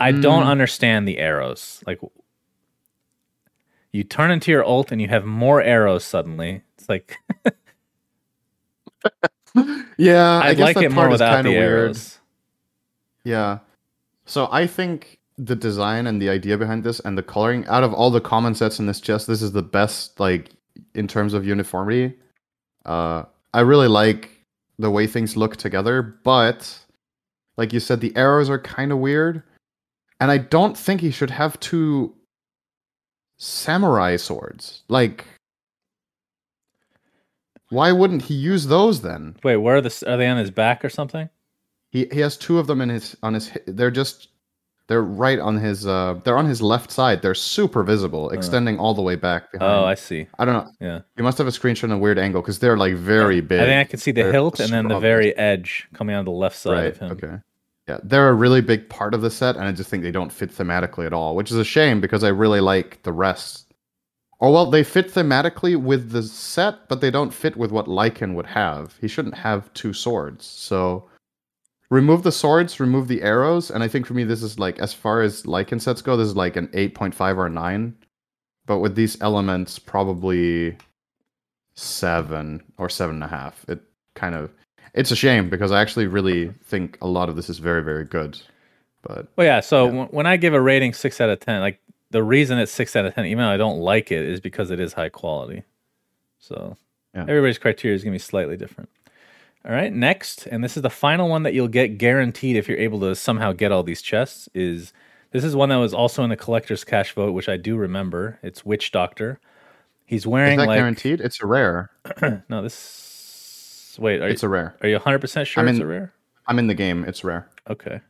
[0.00, 0.50] I don't Mm.
[0.50, 1.82] understand the arrows.
[1.86, 2.00] Like,
[3.92, 6.62] you turn into your ult and you have more arrows suddenly.
[6.78, 7.18] It's like
[9.98, 11.56] yeah I I'd guess like that it more without the weird.
[11.56, 12.18] arrows.
[13.24, 13.60] Yeah.
[14.26, 17.94] So I think the design and the idea behind this and the coloring out of
[17.94, 20.50] all the common sets in this chest, this is the best like
[20.94, 22.14] in terms of uniformity.
[22.84, 23.24] Uh
[23.54, 24.30] I really like
[24.78, 26.78] the way things look together, but
[27.56, 29.42] like you said the arrows are kind of weird.
[30.20, 32.14] And I don't think he should have two
[33.36, 34.82] samurai swords.
[34.88, 35.24] Like
[37.70, 39.36] why wouldn't he use those then?
[39.44, 41.28] Wait, where are the are they on his back or something?
[41.90, 43.50] He he has two of them in his on his.
[43.66, 44.28] They're just
[44.88, 45.86] they're right on his.
[45.86, 47.22] uh They're on his left side.
[47.22, 49.70] They're super visible, extending all the way back behind.
[49.70, 50.26] Oh, I see.
[50.38, 50.70] I don't know.
[50.80, 53.60] Yeah, You must have a screenshot in a weird angle because they're like very big.
[53.60, 56.24] I think I can see the They're hilt and then the very edge coming on
[56.24, 56.86] the left side right.
[56.86, 57.12] of him.
[57.12, 57.36] Okay.
[57.86, 60.32] Yeah, they're a really big part of the set, and I just think they don't
[60.32, 63.72] fit thematically at all, which is a shame because I really like the rest.
[64.40, 68.34] Or well, they fit thematically with the set, but they don't fit with what Lycan
[68.34, 68.96] would have.
[69.00, 70.44] He shouldn't have two swords.
[70.46, 71.08] So
[71.90, 74.92] remove the swords, remove the arrows, and I think for me this is like as
[74.92, 77.94] far as Lycan sets go, this is like an eight point five or a nine.
[78.66, 80.76] But with these elements, probably
[81.74, 83.64] seven or seven and a half.
[83.68, 83.80] It
[84.14, 84.50] kind of
[84.94, 88.04] it's a shame because I actually really think a lot of this is very, very
[88.04, 88.40] good.
[89.02, 89.60] But Well, yeah.
[89.60, 89.92] So Yeah.
[89.92, 91.80] when- when I give a rating six out of ten, like
[92.10, 94.70] the reason it's six out of ten, even though I don't like it, is because
[94.70, 95.62] it is high quality.
[96.40, 96.76] So
[97.14, 97.22] Yeah.
[97.22, 98.88] everybody's criteria is gonna be slightly different.
[99.68, 102.78] All right, next, and this is the final one that you'll get guaranteed if you're
[102.78, 104.48] able to somehow get all these chests.
[104.54, 104.94] Is
[105.30, 108.38] this is one that was also in the collector's cache vote, which I do remember.
[108.42, 109.38] It's Witch Doctor.
[110.06, 111.20] He's wearing is that like guaranteed?
[111.20, 111.90] It's a rare.
[112.48, 112.62] no.
[112.62, 114.74] This wait, are It's you a rare.
[114.80, 116.12] are you 100 percent sure I'm it's in- a rare?
[116.46, 117.04] I'm in the game.
[117.04, 117.46] It's rare.
[117.68, 118.00] Okay.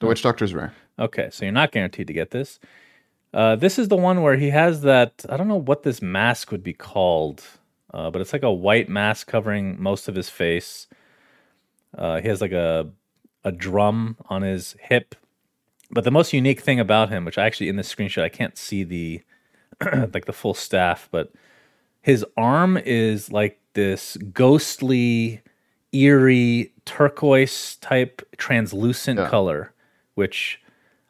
[0.00, 0.74] The Witch Doctor is rare.
[0.98, 2.58] Okay, so you're not guaranteed to get this.
[3.32, 5.24] Uh, this is the one where he has that.
[5.28, 7.44] I don't know what this mask would be called,
[7.92, 10.86] uh, but it's like a white mask covering most of his face.
[11.96, 12.90] Uh, he has like a
[13.44, 15.14] a drum on his hip.
[15.90, 18.56] But the most unique thing about him, which I actually in this screenshot I can't
[18.56, 19.22] see the
[20.14, 21.32] like the full staff, but
[22.02, 25.40] his arm is like this ghostly,
[25.92, 29.28] eerie turquoise type translucent Yeah.
[29.28, 29.72] color,
[30.14, 30.60] which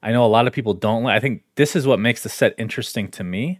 [0.02, 1.16] I know a lot of people don't like.
[1.16, 3.58] I think this is what makes the set interesting to me.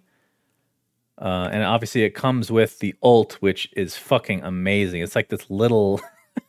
[1.21, 5.03] Uh, and obviously, it comes with the ult, which is fucking amazing.
[5.03, 6.01] It's like this little.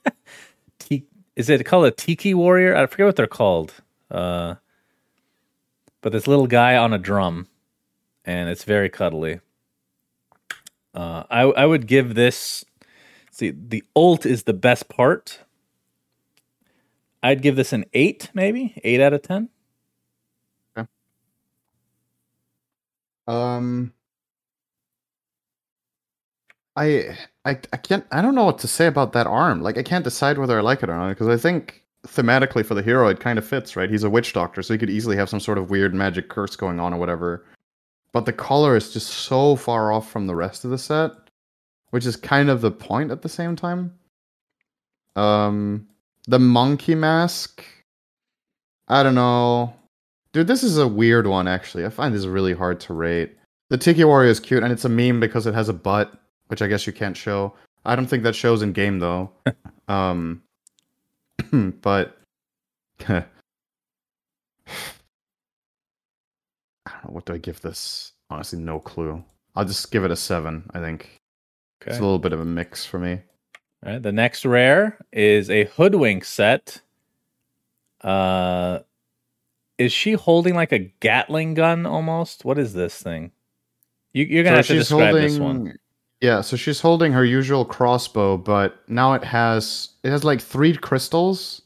[0.79, 1.05] ti-
[1.35, 2.75] is it called a tiki warrior?
[2.75, 3.73] I forget what they're called.
[4.09, 4.55] Uh,
[6.01, 7.47] but this little guy on a drum,
[8.23, 9.41] and it's very cuddly.
[10.93, 12.63] Uh, I I would give this.
[13.29, 15.39] See, the ult is the best part.
[17.23, 19.49] I'd give this an eight, maybe eight out of ten.
[23.27, 23.93] Um,
[26.81, 28.05] I, I, I can't.
[28.11, 29.61] I don't know what to say about that arm.
[29.61, 32.73] Like, I can't decide whether I like it or not because I think thematically for
[32.73, 33.75] the hero, it kind of fits.
[33.75, 33.89] Right?
[33.89, 36.55] He's a witch doctor, so he could easily have some sort of weird magic curse
[36.55, 37.45] going on or whatever.
[38.13, 41.11] But the color is just so far off from the rest of the set,
[41.91, 43.93] which is kind of the point at the same time.
[45.15, 45.87] Um,
[46.27, 47.63] the monkey mask.
[48.87, 49.73] I don't know.
[50.33, 51.85] Dude, this is a weird one actually.
[51.85, 53.37] I find this really hard to rate.
[53.69, 56.20] The Tiki Warrior is cute and it's a meme because it has a butt,
[56.51, 57.53] which I guess you can't show.
[57.85, 59.31] I don't think that shows in game though.
[59.87, 60.43] um
[61.81, 62.17] but
[63.07, 63.23] I
[66.85, 68.11] don't know what do I give this?
[68.29, 69.23] Honestly, no clue.
[69.55, 71.21] I'll just give it a 7, I think.
[71.81, 71.91] Okay.
[71.91, 73.21] It's a little bit of a mix for me.
[73.85, 74.03] All right.
[74.03, 76.81] The next rare is a hoodwink set.
[78.01, 78.79] Uh,
[79.77, 82.45] is she holding like a Gatling gun almost?
[82.45, 83.31] What is this thing?
[84.13, 85.77] You, you're gonna have to describe this one.
[86.21, 90.75] Yeah, so she's holding her usual crossbow, but now it has it has like three
[90.77, 91.63] crystals.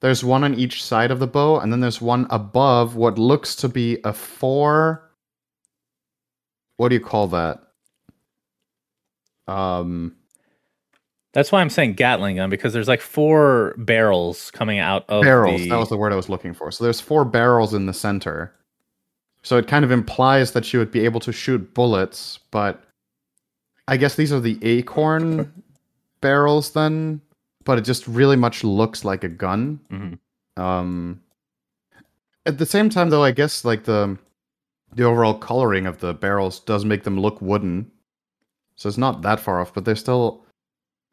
[0.00, 3.56] There's one on each side of the bow, and then there's one above what looks
[3.56, 5.10] to be a four.
[6.76, 7.62] What do you call that?
[9.48, 10.14] Um,
[11.32, 15.62] That's why I'm saying Gatling gun because there's like four barrels coming out of barrels.
[15.62, 15.70] the.
[15.70, 16.70] That was the word I was looking for.
[16.70, 18.54] So there's four barrels in the center.
[19.42, 22.82] So it kind of implies that she would be able to shoot bullets, but
[23.88, 25.52] I guess these are the acorn
[26.20, 27.20] barrels then,
[27.64, 29.80] but it just really much looks like a gun.
[29.90, 30.18] Mhm.
[30.62, 31.20] Um
[32.46, 34.18] at the same time though, I guess like the
[34.94, 37.90] the overall coloring of the barrels does make them look wooden.
[38.76, 40.44] So it's not that far off, but they're still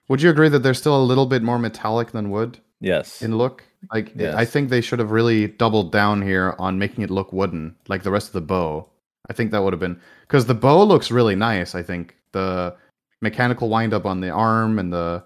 [0.08, 2.60] Would you agree that they're still a little bit more metallic than wood?
[2.80, 3.22] Yes.
[3.22, 3.64] in look.
[3.94, 4.36] Like Yes.
[4.36, 8.04] I think they should have really doubled down here on making it look wooden, like
[8.04, 8.88] the rest of the bow.
[9.30, 10.00] I think that would have been
[10.32, 11.76] because the bow looks really nice.
[11.76, 12.74] I think the
[13.20, 15.22] mechanical wind up on the arm and the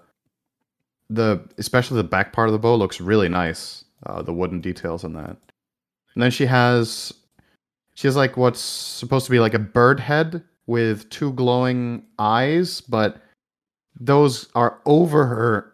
[1.08, 3.84] the especially the back part of the bow looks really nice.
[4.04, 5.36] Uh, the wooden details on that.
[6.14, 7.12] And then she has
[7.94, 12.80] she has like what's supposed to be like a bird head with two glowing eyes,
[12.80, 13.22] but
[14.00, 15.72] those are over her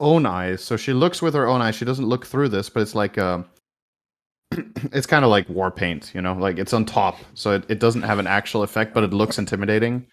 [0.00, 0.64] own eyes.
[0.64, 1.74] So she looks with her own eyes.
[1.74, 3.44] She doesn't look through this, but it's like um
[4.92, 7.18] it's kind of like war paint, you know, like it's on top.
[7.34, 10.06] So it, it doesn't have an actual effect, but it looks intimidating.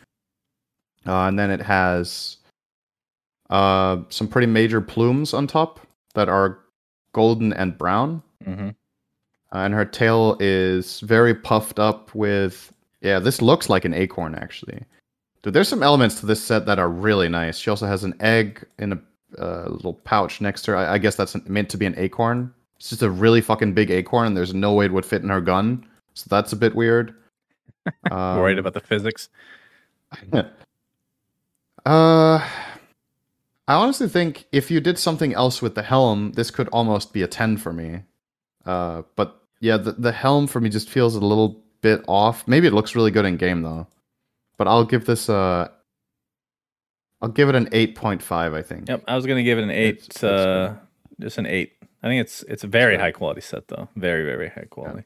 [1.06, 2.38] Uh, and then it has
[3.50, 5.80] uh some pretty major plumes on top
[6.16, 6.60] that are
[7.14, 8.22] golden and brown.
[8.44, 8.70] hmm
[9.54, 14.36] Uh, and her tail is very puffed up with yeah this looks like an acorn
[14.36, 14.84] actually
[15.42, 18.14] dude there's some elements to this set that are really nice she also has an
[18.20, 19.00] egg in a
[19.40, 22.54] uh, little pouch next to her I, I guess that's meant to be an acorn
[22.78, 25.30] it's just a really fucking big acorn and there's no way it would fit in
[25.30, 27.14] her gun so that's a bit weird
[28.12, 29.30] um, Worried about the physics.
[31.86, 32.40] uh
[33.68, 37.22] i honestly think if you did something else with the helm this could almost be
[37.24, 38.02] a 10 for me
[38.66, 42.68] uh but yeah the, the helm for me just feels a little bit off maybe
[42.68, 43.88] it looks really good in game though
[44.58, 45.72] but i'll give this a
[47.22, 49.04] i'll give it an 8.5 i think Yep.
[49.08, 49.96] I was gonna give it an eight.
[49.96, 50.76] It's- it's uh,
[51.20, 51.74] just an eight.
[52.04, 53.02] I think it's it's a very Sure.
[53.02, 53.90] high quality set though.
[53.96, 55.04] Very very high quality.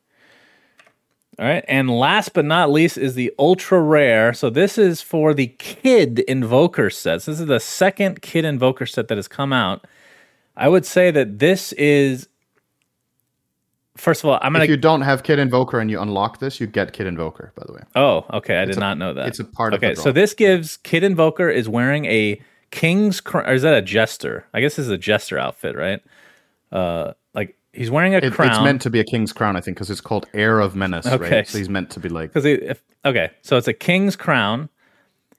[1.39, 4.33] All right, and last but not least is the ultra rare.
[4.33, 7.25] So this is for the Kid Invoker sets.
[7.25, 9.85] This is the second Kid Invoker set that has come out.
[10.57, 12.27] I would say that this is
[13.97, 16.59] first of all, I'm gonna If you don't have Kid Invoker and you unlock this,
[16.59, 17.53] you get Kid Invoker.
[17.55, 18.57] By the way, Oh, okay.
[18.57, 19.27] I did a- not know that.
[19.27, 23.47] it's a part of okay, so this gives Kid Invoker is wearing a king's crown.
[23.49, 24.45] Or is that a jester?
[24.53, 26.01] I guess this is a jester outfit, right?
[26.71, 28.49] Uh, like he's wearing a It- crown.
[28.51, 31.05] it's meant to be a King's Crown, I think, because it's called Heir of Menace,
[31.07, 31.29] Okay.
[31.37, 31.47] right?
[31.47, 32.33] So he's meant to be like.
[32.33, 34.69] because okay, so it's a king's crown.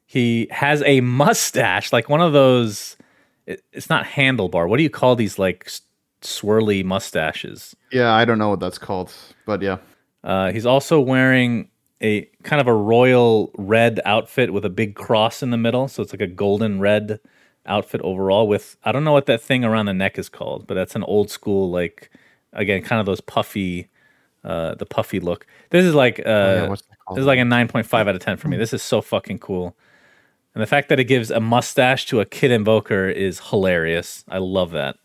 [0.07, 2.97] He has a mustache, like one of those.
[3.47, 4.69] It, it's not handlebar.
[4.69, 5.69] What do you call these like
[6.21, 7.75] swirly mustaches?
[7.91, 9.13] Yeah, I don't know what that's called,
[9.47, 9.79] but yeah.
[10.23, 11.69] Uh, he's also wearing
[12.03, 15.89] a kind of a royal red outfit with a big cross in the middle.
[15.89, 17.19] So it's like a golden red
[17.67, 20.75] outfit overall with I don't know what that thing around the neck is called, but
[20.75, 22.11] that's an old school like
[22.53, 23.89] again kind of those puffy
[24.45, 25.47] uh the puffy look.
[25.71, 27.17] This is like uh Oh, yeah, what's that called?
[27.17, 28.57] this is like a 9.5 out of 10 for me.
[28.57, 29.77] This is so fucking cool.
[30.55, 34.25] And the fact that it gives a mustache to a kid invoker is hilarious.
[34.29, 34.97] I love that.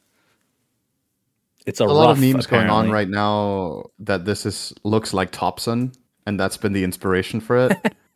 [1.65, 5.31] It's a, a lot of memes going on right now that this is looks like
[5.31, 5.91] Thompson,
[6.25, 7.77] and that's been the inspiration for it.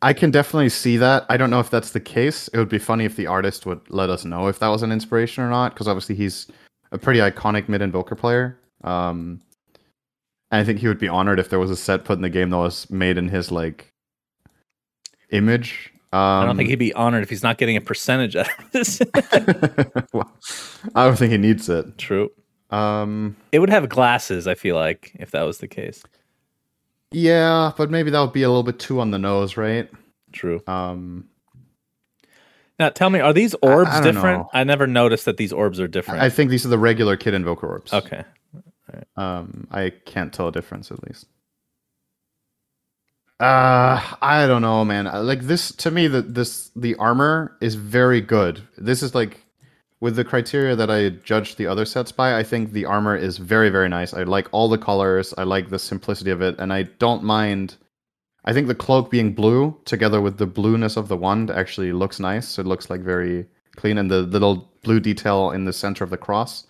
[0.00, 1.26] I can definitely see that.
[1.28, 2.48] I don't know if that's the case.
[2.48, 4.92] It would be funny if the artist would let us know if that was an
[4.92, 6.46] inspiration or not, because obviously he's
[6.92, 8.58] a pretty iconic mid and invoker player.
[8.84, 9.40] Um,
[10.50, 12.30] and I think he would be honored if there was a set put in the
[12.30, 13.92] game that was made in his like
[15.30, 15.92] image.
[16.12, 18.70] Um, I don't think he'd be honored if he's not getting a percentage out of
[18.70, 19.02] this.
[20.12, 20.32] well,
[20.94, 21.98] I don't think he needs it.
[21.98, 22.30] True.
[22.70, 26.02] Um, It would have glasses, I feel like, if that was the case.
[27.10, 29.90] Yeah, but maybe that would be a little bit too on the nose, right?
[30.32, 30.60] True.
[30.66, 31.28] Um,
[32.78, 34.38] Now tell me, are these orbs I don't different?
[34.40, 34.50] know.
[34.52, 36.20] I never noticed that these orbs are different.
[36.22, 37.92] I think these are the regular Kid Invoker orbs.
[37.92, 38.24] okay.
[39.16, 41.26] Um, I can't tell a difference at least.
[43.40, 45.06] Uh, I don't know, man.
[45.06, 48.62] Uh, Like this, to me, the this the armor is very good.
[48.76, 49.44] This is like
[50.00, 52.38] with the criteria that I judged the other sets by.
[52.38, 54.14] I think the armor is very very nice.
[54.14, 55.34] I like all the colors.
[55.36, 57.76] I like the simplicity of it, and I don't mind.
[58.44, 62.20] I think the cloak being blue together with the blueness of the wand actually looks
[62.20, 62.58] nice.
[62.58, 63.46] It looks like very
[63.76, 66.66] clean, and the little blue detail in the center of the cross.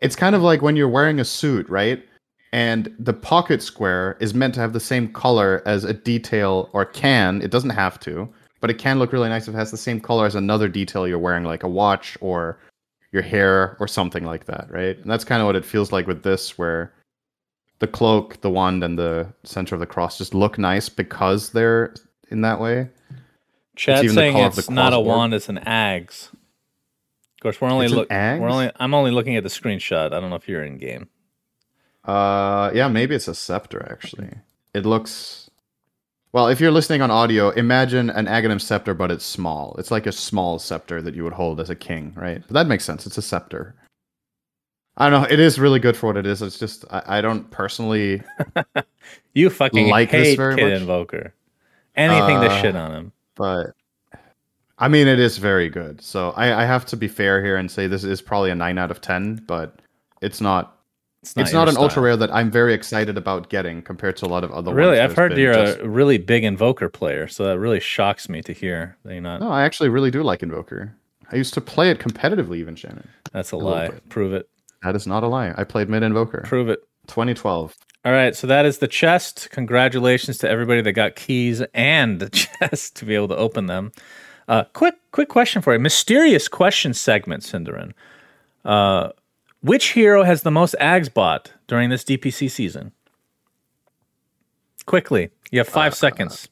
[0.00, 2.04] It's kind of like when you're wearing a suit, right?
[2.52, 6.84] And the pocket square is meant to have the same color as a detail, or
[6.84, 7.42] can.
[7.42, 8.28] It doesn't have to,
[8.60, 11.06] but it can look really nice if it has the same color as another detail
[11.06, 12.58] you're wearing, like a watch or
[13.12, 14.96] your hair or something like that, right?
[14.98, 16.92] And that's kind of what it feels like with this, where
[17.78, 21.94] the cloak, the wand, and the center of the cross just look nice because they're
[22.30, 22.90] in that way.
[23.76, 26.30] Chad's saying it's not a wand, it's an ags.
[26.32, 28.10] Of course, we're only It's an look.
[28.10, 28.72] We're only.
[28.76, 30.12] I'm only looking at the screenshot.
[30.12, 31.08] I don't know if you're in game.
[32.04, 34.30] Uh, yeah, maybe it's a scepter actually.
[34.74, 35.47] It looks.
[36.32, 39.74] Well, if you're listening on audio, imagine an Aghanim scepter, but it's small.
[39.78, 42.42] It's like a small scepter that you would hold as a king, right?
[42.46, 43.06] But that makes sense.
[43.06, 43.74] It's a scepter.
[44.98, 45.28] I don't know.
[45.30, 46.42] It is really good for what it is.
[46.42, 48.22] It's just I, I don't personally
[49.34, 50.80] You fucking Like this hate very Kid much?
[50.80, 51.34] Invoker.
[51.96, 53.12] Anything to Uh, shit on him.
[53.34, 53.68] but
[54.80, 56.00] I mean, it is very good.
[56.00, 58.76] So I, I have to be fair here and say this is probably a nine
[58.78, 59.80] out of ten, but
[60.20, 60.77] it's not.
[61.36, 64.28] It's it's not an ultra rare that I'm very excited about getting compared to a
[64.28, 64.70] lot of other.
[64.70, 64.76] Ones.
[64.76, 68.42] Really, I've heard you're just- a really big Invoker player, so that really shocks me
[68.42, 69.40] to hear that you're not.
[69.40, 70.94] No, I actually really do like Invoker.
[71.30, 73.08] I used to play it competitively, even Shannon.
[73.32, 73.90] That's a little lie.
[74.08, 74.48] Prove it.
[74.82, 75.52] That is not a lie.
[75.56, 76.42] I played mid Invoker.
[76.46, 76.80] Prove it.
[77.08, 77.74] 2012.
[78.04, 79.48] All right, so that is the chest.
[79.50, 82.28] Congratulations to everybody that got keys and the
[82.60, 83.92] chest to be able to open them.
[84.46, 85.78] Uh, quick, quick question for you.
[85.78, 87.92] Mysterious question segment, SyndereN.
[88.64, 89.10] Uh,
[89.60, 92.92] which hero has the most Ags bought during this DPC season?
[94.86, 96.48] Quickly, you have five seconds.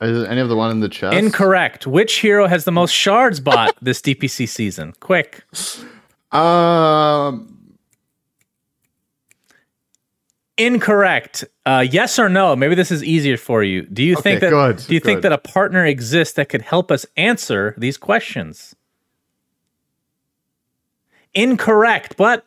[0.00, 1.16] Is any of the one in the chest?
[1.16, 1.86] Incorrect.
[1.86, 4.94] Which hero has the most shards bought this DPC season?
[5.00, 5.44] Quick.
[6.32, 7.58] Um,
[10.56, 11.44] Incorrect.
[11.64, 12.56] Uh, yes or no?
[12.56, 13.82] Maybe this is easier for you.
[13.82, 14.84] Do you think that?
[14.86, 18.74] do you think that a partner exists that could help us answer these questions?
[21.34, 22.46] Incorrect, but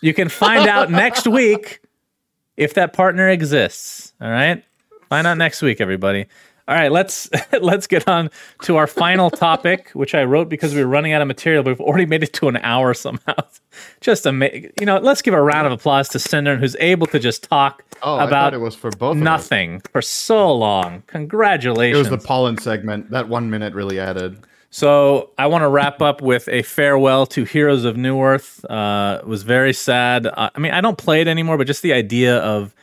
[0.00, 1.80] you can find out next week
[2.56, 4.12] if that partner exists.
[4.20, 4.64] All right,
[5.08, 6.26] find out next week, everybody.
[6.68, 8.30] All right, let's let's get on
[8.62, 11.70] to our final topic, which I wrote because we were running out of material, but
[11.70, 13.34] we've already made it to an hour somehow.
[14.00, 14.72] Just amazing.
[14.80, 17.84] You know, let's give a round of applause to Cinder, who's able to just talk
[18.02, 19.16] oh, about it was for both.
[19.16, 21.02] nothing for so long.
[21.06, 22.06] Congratulations!
[22.06, 23.10] It was the pollen segment.
[23.10, 24.44] That one minute really added.
[24.70, 28.64] So I want to wrap up with a farewell to Heroes of Newerth.
[28.68, 30.26] Uh, it was very sad.
[30.26, 32.74] Uh, I mean, I don't play it anymore, but just the idea of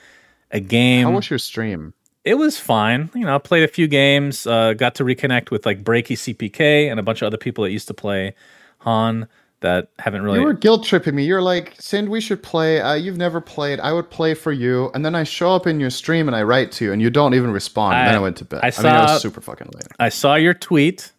[0.52, 1.04] a game.
[1.06, 1.94] How was your stream?
[2.24, 3.10] it was fine.
[3.14, 6.90] You know, I played a few games, uh, got to reconnect with like Breaky CPK
[6.90, 8.34] and a bunch of other people that used to play
[8.80, 9.28] HoN
[9.60, 10.40] that haven't really.
[10.40, 11.26] You were guilt tripping me.
[11.26, 12.80] You're like, Sind, we should play.
[12.80, 13.82] Uh, you've never played.
[13.82, 14.90] I would play for you.
[14.94, 17.10] And then I show up in your stream and I write to you and you
[17.10, 17.96] don't even respond.
[17.98, 18.62] and then I- I went to bed.
[18.64, 19.88] I I, mean, I was super fucking late.
[20.00, 21.12] I saw your tweet.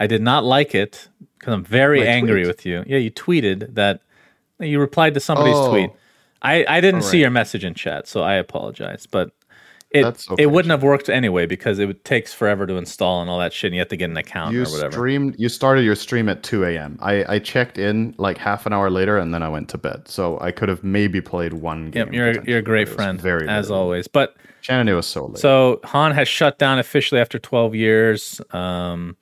[0.00, 2.46] I did not like it because I'm very My angry tweet?
[2.48, 2.82] with you.
[2.86, 4.00] Yeah, you tweeted that
[4.58, 5.70] you replied to somebody's Oh.
[5.70, 5.90] tweet.
[6.42, 9.06] I, I didn't see your message in chat, so I apologize.
[9.06, 9.30] But
[9.90, 13.28] it okay, it wouldn't have worked anyway because it would, takes forever to install and
[13.28, 13.68] all that shit.
[13.68, 14.92] And you have to get an account You or whatever.
[14.92, 15.34] streamed.
[15.38, 16.96] You started your stream at 2 a.m.
[17.02, 20.08] I, I checked in like half an hour later and then I went to bed.
[20.08, 22.06] So I could have maybe played one game.
[22.06, 23.76] Yep, you're you're a great but it was friend Very as late.
[23.76, 24.08] always.
[24.08, 25.38] But Shannon, it was so late.
[25.38, 28.40] So HoN has shut down officially after 12 years.
[28.52, 29.16] Um,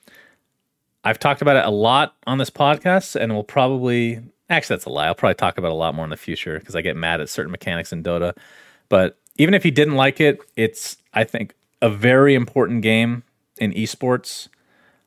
[1.04, 4.20] I've talked about it a lot on this podcast, and we'll probably
[4.50, 5.06] actually that's a lie.
[5.06, 7.20] I'll probably talk about it a lot more in the future because I get mad
[7.20, 8.36] at certain mechanics in Dota.
[8.88, 13.22] But even if you didn't like it, it's I think a very important game
[13.58, 14.48] in esports.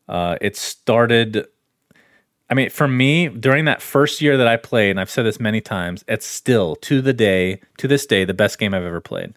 [0.07, 1.45] Uh, it started.
[2.49, 5.39] I mean, for me, during that first year that I played, and I've said this
[5.39, 8.99] many times, it's still to the day, to this day, the best game I've ever
[8.99, 9.33] played.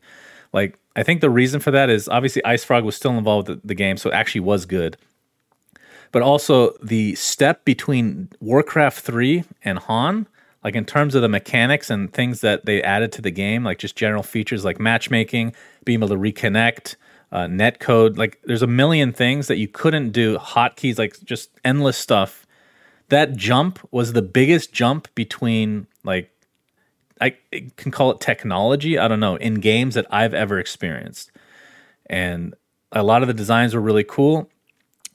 [0.53, 3.75] Like, I think the reason for that is obviously IceFrog was still involved with the
[3.75, 4.97] game, so it actually was good.
[6.15, 10.29] But also the step between Warcraft 3 and HoN,
[10.63, 13.81] like in terms of the mechanics and things that they added to the game, like
[13.81, 16.95] just general features like matchmaking, being able to reconnect,
[17.33, 21.99] uh, netcode, like there's a million things that you couldn't do, hotkeys, like just endless
[21.99, 22.47] stuff.
[23.09, 26.31] That jump was the biggest jump between like
[27.21, 27.31] I
[27.77, 29.01] can call it technology.
[29.01, 31.33] I don't know in games that I've ever experienced,
[32.07, 32.55] and
[32.93, 34.49] a lot of the designs were really cool.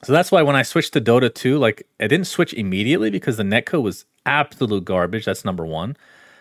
[0.02, 3.36] So that's why when I switched to Dota 2, like I didn't switch immediately because
[3.36, 5.24] the netcode was absolute garbage.
[5.24, 5.96] That's number one,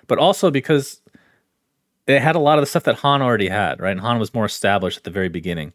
[0.07, 1.01] but also because
[2.07, 3.79] it had a lot of the stuff that HoN already had.
[3.79, 5.73] Right, and HoN was more established at the very beginning.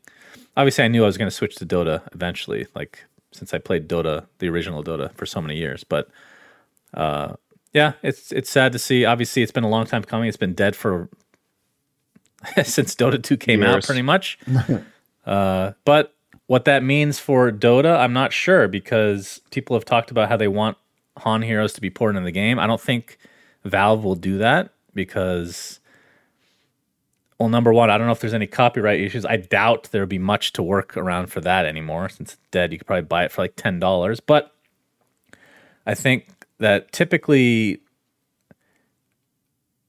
[0.57, 3.89] Obviously, I knew I was going to switch to Dota eventually, like since I played
[3.89, 5.85] Dota, the original Dota, for so many years.
[5.85, 6.09] But
[6.95, 7.35] uh,
[7.73, 9.05] yeah, it's it's sad to see.
[9.05, 10.29] Obviously, it's been a long time coming.
[10.29, 11.11] It's been dead for
[12.65, 14.39] since Dota 2 came out, pretty much.
[15.27, 16.14] uh, but
[16.47, 20.49] what that means for Dota, I'm not sure because people have talked about how they
[20.49, 20.77] want
[21.19, 22.59] HoN Heroes to be ported in the game.
[22.59, 23.19] I don't think
[23.65, 25.81] Valve will do that because,
[27.39, 29.25] well, number one, I don't know if there's any copyright issues.
[29.25, 32.73] I doubt there'll be much to work around for that anymore since it's dead.
[32.73, 34.55] You could probably buy it for like ten dollars, but
[35.87, 36.29] I think
[36.59, 37.81] that typically,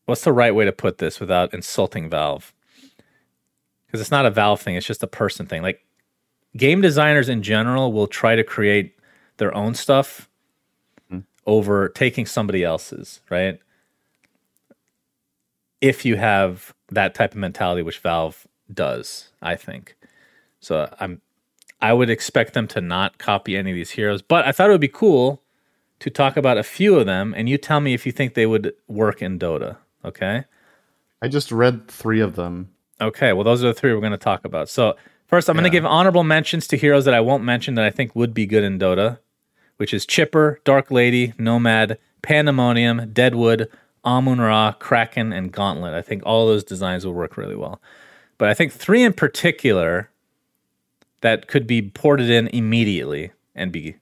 [0.05, 2.53] what's the right way to put this without insulting Valve?
[3.85, 5.61] Because it's not a Valve thing; it's just a person thing.
[5.61, 5.84] Like
[6.55, 8.97] game designers in general will try to create
[9.37, 10.29] their own stuff
[11.09, 11.19] hmm.
[11.45, 13.59] over taking somebody else's, right?
[15.81, 19.95] If you have that type of mentality, which Valve does, I think.
[20.59, 21.21] So I'm
[21.81, 24.71] I would expect them to not copy any of these heroes, but I thought it
[24.71, 25.43] would be cool
[25.99, 28.45] to talk about a few of them and you tell me if you think they
[28.45, 30.45] would work in Dota, okay?
[31.21, 32.71] I just read three of them.
[32.99, 34.69] Okay, well, those are the three we're going to talk about.
[34.69, 34.95] So,
[35.27, 37.89] first, I'm going to give honorable mentions to heroes that I won't mention that I
[37.89, 39.19] think would be good in Dota,
[39.77, 43.69] which is Chipper, Dark Lady, Nomad, Pandemonium, Deadwood,
[44.03, 45.93] Amun Ra, Kraken, and Gauntlet.
[45.93, 47.81] I think all those designs will work really well.
[48.37, 50.09] But I think three in particular
[51.21, 53.95] that could be ported in immediately and be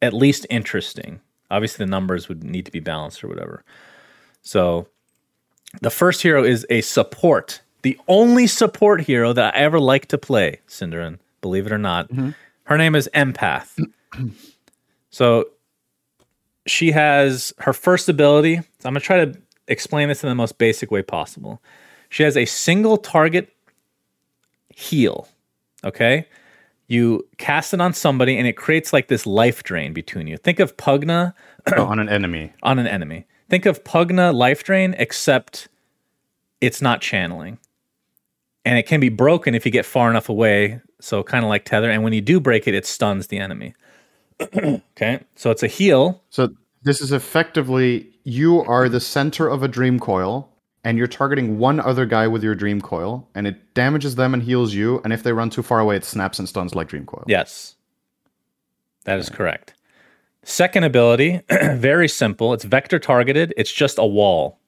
[0.00, 1.20] at least interesting.
[1.50, 3.64] Obviously, the numbers would need to be balanced or whatever.
[4.42, 4.88] So,
[5.80, 10.18] the first hero is a support, the only support hero that I ever like to
[10.18, 12.08] play, SyndereN, believe it or not.
[12.08, 12.30] Mm-hmm.
[12.64, 13.78] Her name is Empath.
[15.10, 15.44] so
[16.66, 18.56] she has her first ability.
[18.56, 21.62] So I'm going to try to explain this in the most basic way possible.
[22.08, 23.54] She has a single target
[24.74, 25.28] heal.
[25.84, 26.26] Okay.
[26.88, 30.38] You cast it on somebody and it creates like this life drain between you.
[30.38, 31.34] Think of Pugna
[31.76, 32.52] Oh, on an enemy.
[32.64, 33.26] on an enemy.
[33.48, 35.68] Think of Pugna Life Drain, except
[36.60, 37.58] it's not channeling.
[38.66, 40.80] And it can be broken if you get far enough away.
[41.00, 41.88] So, kind of like Tether.
[41.88, 43.74] And when you do break it, it stuns the enemy.
[44.40, 45.20] okay.
[45.36, 46.22] So, it's a heal.
[46.30, 46.50] So
[46.82, 50.50] this is effectively you are the center of a dream coil,
[50.84, 54.42] and you're targeting one other guy with your dream coil, and it damages them and
[54.42, 55.00] heals you.
[55.04, 57.24] And if they run too far away, it snaps and stuns like dream coil.
[57.26, 57.76] Yes.
[59.04, 59.74] That is correct.
[60.42, 62.52] Second ability, very simple.
[62.52, 63.54] It's vector targeted.
[63.56, 64.58] It's just a wall,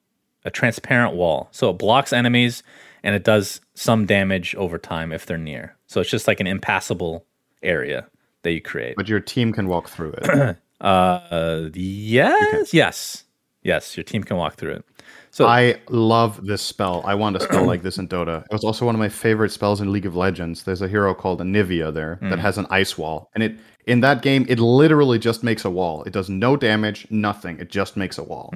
[0.45, 1.49] a transparent wall.
[1.51, 2.63] So it blocks enemies
[3.03, 5.75] and it does some damage over time if they're near.
[5.87, 7.25] So it's just like an impassable
[7.63, 8.07] area
[8.43, 8.95] that you create.
[8.95, 10.57] But your team can walk through it.
[10.81, 13.25] Uh, yes, yes,
[13.63, 13.97] yes.
[13.97, 14.85] Your team can walk through it.
[15.31, 17.03] So I love this spell.
[17.05, 18.45] I want a spell like this in Dota.
[18.45, 20.63] It was also one of my favorite spells in League of Legends.
[20.63, 23.29] There's a hero called Anivia there that has an ice wall.
[23.35, 26.03] And it in that game, it literally just makes a wall.
[26.03, 27.59] It does no damage, nothing.
[27.59, 28.53] It just makes a wall.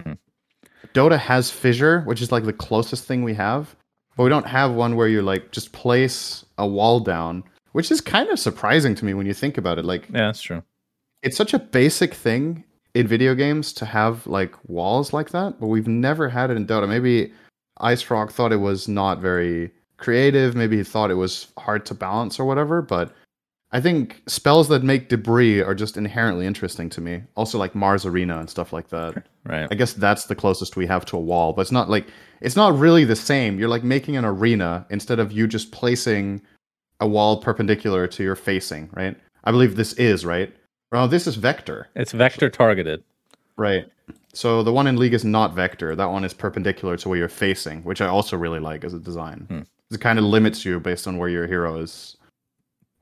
[0.93, 3.75] Dota has Fissure, which is like the closest thing we have.
[4.15, 8.01] But we don't have one where you like just place a wall down, which is
[8.01, 9.85] kind of surprising to me when you think about it.
[9.85, 10.63] Like yeah, that's true.
[11.23, 15.67] it's such a basic thing in video games to have like walls like that, but
[15.67, 16.87] we've never had it in Dota.
[16.87, 17.33] Maybe
[17.79, 20.55] IceFrog thought it was not very creative.
[20.55, 22.81] Maybe he thought it was hard to balance or whatever.
[22.81, 23.11] But
[23.71, 27.23] I think spells that make debris are just inherently interesting to me.
[27.35, 29.25] Also, like Mars Arena and stuff like that.
[29.45, 29.67] Right.
[29.71, 32.07] I guess that's the closest we have to a wall, but it's not like
[32.43, 33.57] it's not really the same.
[33.57, 36.41] You're like making an arena instead of you just placing
[36.99, 39.17] a wall perpendicular to your facing, right?
[39.43, 40.53] I believe this is right.
[40.91, 43.03] Oh, this is vector, It's vector targeted.
[43.57, 43.85] right?
[44.33, 45.95] So the one in League is not vector.
[45.95, 48.99] That one is perpendicular to where you're facing, which I also really like as a
[48.99, 49.45] design.
[49.49, 49.59] Hmm.
[49.93, 52.17] It kind of limits you based on where your hero is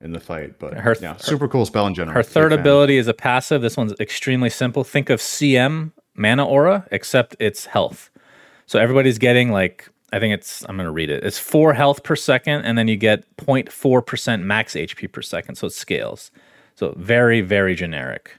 [0.01, 0.59] in the fight.
[0.59, 2.15] But Her- yeah, super cool spell in general.
[2.15, 3.61] Her third ability is a passive.
[3.61, 4.83] This one's extremely simple.
[4.83, 8.10] Think of CM mana aura, except it's health.
[8.71, 11.25] So everybody's getting like I think it's I'm gonna read it.
[11.25, 15.55] It's four health per second, and then you get 0.4 percent max HP per second.
[15.55, 16.31] So it scales.
[16.75, 18.37] So very very generic.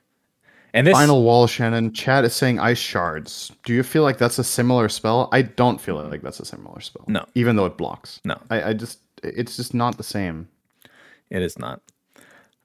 [0.72, 1.92] And this Final wall, Shannon.
[1.92, 3.52] Chat is saying ice shards.
[3.64, 5.28] Do you feel like that's a similar spell?
[5.32, 7.04] I don't feel like that's a similar spell.
[7.08, 7.26] No.
[7.34, 8.18] Even though it blocks.
[8.24, 8.40] No.
[8.48, 10.48] I, I just it's just not the same.
[11.28, 11.82] it is not.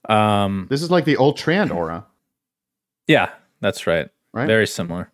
[0.07, 2.05] Um, This is like the old Trand aura,
[3.07, 4.07] yeah, that's right.
[4.31, 4.47] right?
[4.47, 5.11] Very similar.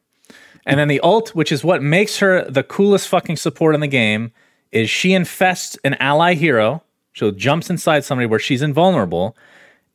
[0.66, 3.88] And then the ult, which is what makes her the coolest fucking support in the
[3.88, 4.32] game,
[4.72, 6.84] is she infests an ally hero.
[7.12, 9.36] She jumps inside somebody where she's invulnerable,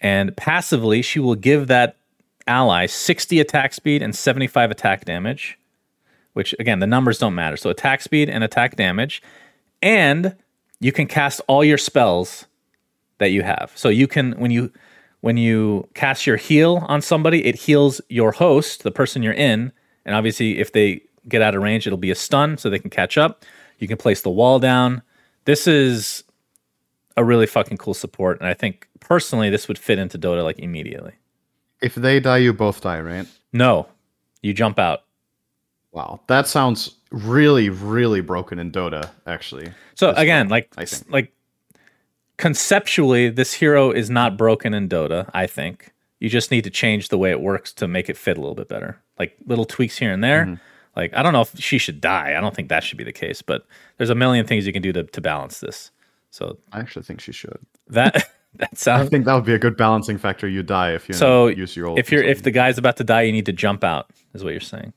[0.00, 1.96] and passively she will give that
[2.46, 5.58] ally 60 attack speed and 75 attack damage.
[6.34, 7.56] Which again, the numbers don't matter.
[7.56, 9.22] So attack speed and attack damage,
[9.82, 10.36] and
[10.78, 12.46] you can cast all your spells
[13.18, 13.72] that you have.
[13.74, 14.70] So you can when you
[15.20, 19.72] when you cast your heal on somebody, it heals your host, the person you're in,
[20.08, 22.90] and obviously if they get out of range, it'll be a stun so they can
[22.90, 23.44] catch up.
[23.78, 25.02] You can place the wall down.
[25.44, 26.24] This is
[27.16, 30.58] a really fucking cool support, and I think personally this would fit into Dota like
[30.58, 31.12] immediately.
[31.82, 33.26] If they die, you both die, right?
[33.52, 33.86] No,
[34.42, 35.04] you jump out.
[35.92, 39.10] Wow, that sounds really, really broken in Dota.
[39.26, 40.72] Actually, So again, like
[41.08, 41.32] like
[42.38, 45.30] conceptually, this hero is not broken in Dota.
[45.34, 48.36] I think you just need to change the way it works to make it fit
[48.36, 49.00] a little bit better.
[49.18, 50.44] Like little tweaks here and there.
[50.44, 50.54] Mm-hmm.
[50.96, 52.34] Like I don't know if she should die.
[52.36, 53.66] I don't think that should be the case, but
[53.98, 55.90] there's a million things you can do to to balance this.
[56.30, 57.58] So I actually think she should.
[57.88, 59.06] that that sounds.
[59.06, 60.48] I think that would be a good balancing factor.
[60.48, 61.98] You die if you So use your old.
[61.98, 64.10] if you're if the guy's about to die, you need to jump out.
[64.34, 64.92] Is what you're saying.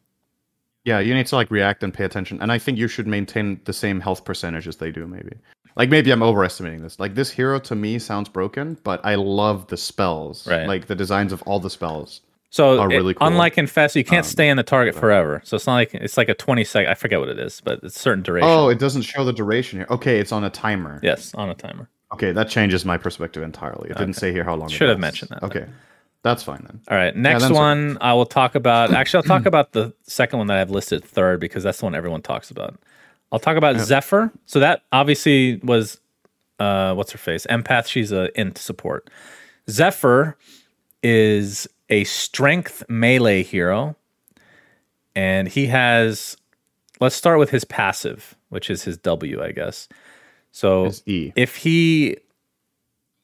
[0.85, 2.41] yeah, you need to like react and pay attention.
[2.41, 5.05] And I think you should maintain the same health percentage as they do.
[5.07, 5.37] Maybe
[5.75, 6.99] like maybe I'm overestimating this.
[6.99, 10.47] Like this hero to me sounds broken, but I love the spells.
[10.47, 10.67] Right.
[10.67, 12.21] Like the designs of all the spells.
[12.49, 13.25] So are it- really cool.
[13.25, 15.41] Um, unlike Infest, you can't stay in the target forever.
[15.45, 16.91] So it's not like it's like a 20 second.
[16.91, 18.49] I forget what it is, but it's a certain duration.
[18.49, 19.87] Oh, it doesn't show the duration here.
[19.89, 20.99] Okay, it's on a timer.
[21.01, 21.89] yes, on a timer.
[22.13, 23.89] Okay, that changes my perspective entirely.
[23.89, 24.67] It didn't say here how long.
[24.69, 25.65] it Should have mentioned that, Okay,
[26.23, 26.81] that's fine then.
[26.89, 27.15] All right.
[27.15, 28.91] Next that's one, I will talk about.
[28.91, 31.95] Actually, I'll talk about the second one that I've listed third because that's the one
[31.95, 32.77] everyone talks about.
[33.31, 34.31] I'll talk about Zephyr.
[34.45, 35.99] So that obviously was,
[36.59, 37.45] uh, what's her face?
[37.49, 37.87] Empath.
[37.87, 39.09] She's a int support.
[39.69, 40.37] Zephyr
[41.03, 43.95] is a strength melee hero,
[45.15, 46.37] and he has.
[46.99, 49.87] Let's start with his passive, which is his W, I guess.
[50.51, 51.31] So E.
[51.35, 52.17] if he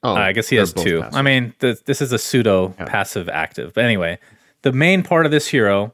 [0.03, 1.01] Oh, I guess he has two.
[1.01, 1.15] passive.
[1.15, 3.73] I mean, th- this is a pseudo passive active.
[3.73, 4.19] But anyway,
[4.61, 5.93] the main part of this hero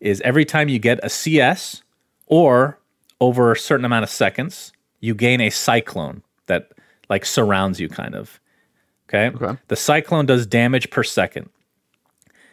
[0.00, 1.82] is every time you get a CS
[2.26, 2.78] or
[3.22, 6.72] over a certain amount of seconds, you gain a cyclone that
[7.08, 8.40] like surrounds you kind of.
[9.08, 9.28] Okay?
[9.28, 9.56] Okay.
[9.68, 11.48] The cyclone does damage per second.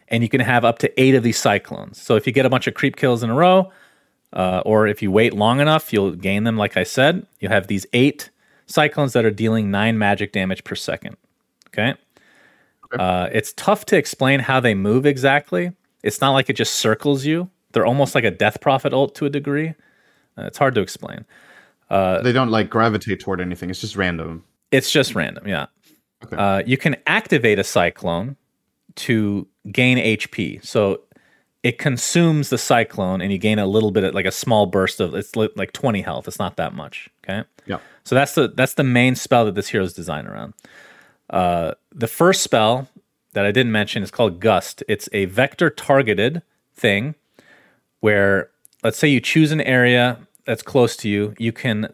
[0.10, 2.00] And you can have up to eight of these cyclones.
[2.00, 3.72] So if you get a bunch of creep kills in a row,
[4.32, 6.56] uh, or if you wait long enough, you'll gain them.
[6.56, 8.30] Like I said, you have these eight
[8.68, 11.18] cyclones that are dealing nine magic damage per second.
[11.68, 11.96] Okay.
[12.92, 15.72] Uh, it's tough to explain how they move exactly.
[16.04, 17.50] It's not like it just circles you.
[17.72, 19.74] They're almost like a death prophet ult to a degree.
[20.40, 21.26] Uh, it's hard to explain.
[21.90, 23.70] they don't like gravitate toward anything.
[23.70, 24.44] It's just random.
[24.72, 25.66] It's just random, yeah.
[26.24, 26.36] Okay.
[26.36, 28.36] Uh, you can activate a cyclone
[28.96, 30.64] to gain HP.
[30.66, 31.02] So
[31.64, 35.00] it consumes the cyclone, and you gain a little bit, of, like a small burst
[35.00, 35.14] of.
[35.14, 36.28] It's li- like twenty health.
[36.28, 37.10] It's not that much.
[37.24, 37.44] Okay.
[37.66, 37.80] Yeah.
[38.04, 40.54] So that's the that's the main spell that this hero is designed around.
[41.30, 42.88] Uh, the first spell
[43.34, 44.84] that I didn't mention is called Gust.
[44.88, 46.42] It's a vector targeted
[46.74, 47.16] thing
[48.00, 48.50] where,
[48.84, 50.18] let's say, you choose an area
[50.50, 51.88] that's close to you, you can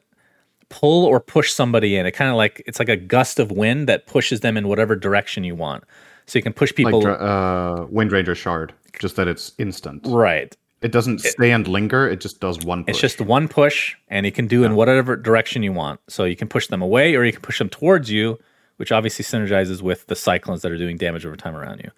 [0.70, 2.06] pull or push somebody in.
[2.06, 4.96] It kind of like it's like a gust of wind that pushes them in whatever
[4.96, 5.84] direction you want.
[6.26, 7.02] So you can push people.
[7.02, 10.02] Like uh, Windranger Shard, just that it's instant.
[10.08, 10.56] right.
[10.82, 12.08] It doesn't stay and linger.
[12.08, 12.84] It just does one.
[12.84, 12.92] Push.
[12.92, 16.00] It's just one push, and you can do in whatever direction you want.
[16.08, 18.38] So you can push them away, or you can push them towards you,
[18.78, 21.90] which obviously synergizes with the cyclones that are doing damage over time around you.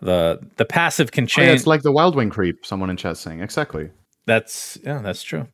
[0.00, 1.46] the The passive can Oh, change.
[1.46, 2.66] yeah, it's like the Wildwing creep.
[2.66, 3.90] Someone in chat saying exactly.
[4.26, 5.46] that's yeah, that's true.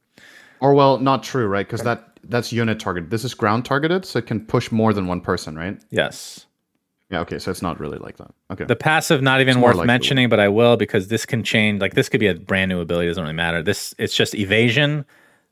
[0.62, 1.66] Or well, not true, right?
[1.66, 3.10] Because that that's unit targeted.
[3.10, 5.76] This is ground targeted, so it can push more than one person, right?
[5.90, 6.46] Yes.
[7.10, 7.18] Yeah.
[7.20, 7.40] Okay.
[7.40, 8.32] So it's not really like that.
[8.52, 8.64] Okay.
[8.64, 11.42] The passive, not even more worth like the mentioning, but I will because this can
[11.42, 11.80] change.
[11.80, 13.08] Like this could be a brand new ability.
[13.08, 13.60] Doesn't really matter.
[13.60, 15.04] This it's just evasion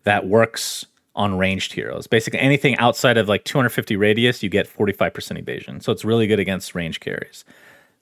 [0.04, 2.06] that works on ranged heroes.
[2.06, 5.80] Basically, anything outside of like 250 radius, you get 45% evasion.
[5.80, 7.44] So it's really good against range carries.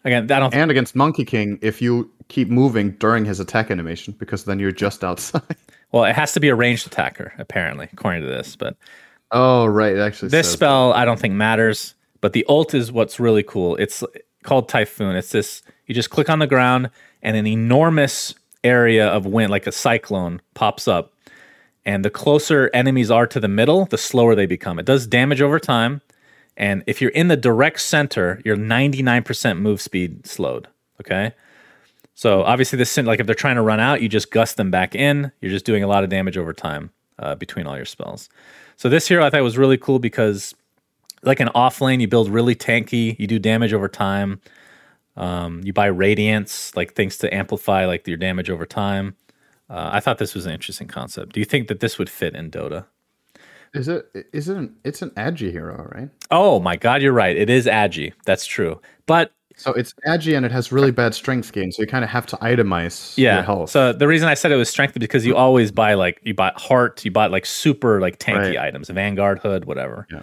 [0.04, 0.54] Again, I don't.
[0.54, 4.72] and against Monkey King, if you keep moving during his attack animation, because then you're
[4.72, 5.56] just outside.
[5.92, 8.56] Well, it has to be a ranged attacker, apparently, according to this.
[8.56, 8.76] But
[9.30, 9.94] oh, right.
[9.96, 11.94] It actually, this spell, I don't think matters.
[12.20, 13.76] But the ult is what's really cool.
[13.76, 14.02] It's
[14.42, 15.16] called Typhoon.
[15.16, 15.62] It's this.
[15.86, 16.90] You just click on the ground,
[17.22, 18.34] and an enormous
[18.64, 21.12] area of wind, like a cyclone, pops up.
[21.84, 24.78] And the closer enemies are to the middle, the slower they become.
[24.78, 26.02] It does damage over time.
[26.56, 30.68] And if you're in the direct center, you're 99% move speed slowed.
[31.00, 31.32] Okay.
[32.18, 34.96] So obviously, this like if they're trying to run out, you just gust them back
[34.96, 35.30] in.
[35.40, 36.90] You're just doing a lot of damage over time
[37.20, 38.28] uh, between all your spells.
[38.74, 40.52] So this hero I thought was really cool because,
[41.22, 43.16] like an off lane, you build really tanky.
[43.20, 44.40] You do damage over time.
[45.16, 49.14] Um, you buy radiance, like things to amplify like your damage over time.
[49.70, 51.34] Uh, I thought this was an interesting concept.
[51.34, 52.86] Do you think that this would fit in Dota?
[53.74, 54.08] Is it?
[54.32, 54.56] Is it?
[54.56, 56.08] An, it's an agi hero, right?
[56.32, 57.36] Oh my God, you're right.
[57.36, 58.12] It is Agi.
[58.24, 58.80] That's true.
[59.06, 62.10] But So it's agi and it has really bad strength gain, so you kind of
[62.10, 63.70] have to itemize your yeah, health.
[63.70, 66.32] so the reason I said it was strength is because you always buy like you
[66.32, 68.58] buy heart, you buy like super like tanky Right.
[68.58, 70.06] items, Vanguard hood, whatever.
[70.10, 70.22] Yeah.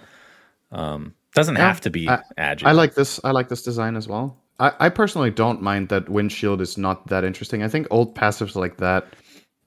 [0.72, 2.64] Um, doesn't have to be I- Agi.
[2.64, 3.20] I like this.
[3.24, 4.36] I like this design as well.
[4.58, 7.62] I, I personally don't mind that windshield is not that interesting.
[7.62, 9.06] I think old passives like that,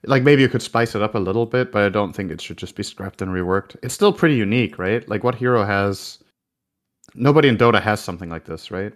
[0.06, 2.42] like maybe you could spice it up a little bit, but I don't think it
[2.42, 3.76] should just be scrapped and reworked.
[3.84, 5.08] It's still pretty unique, right?
[5.08, 6.18] Like what hero has?
[7.14, 8.94] Nobody in Dota has something like this, right?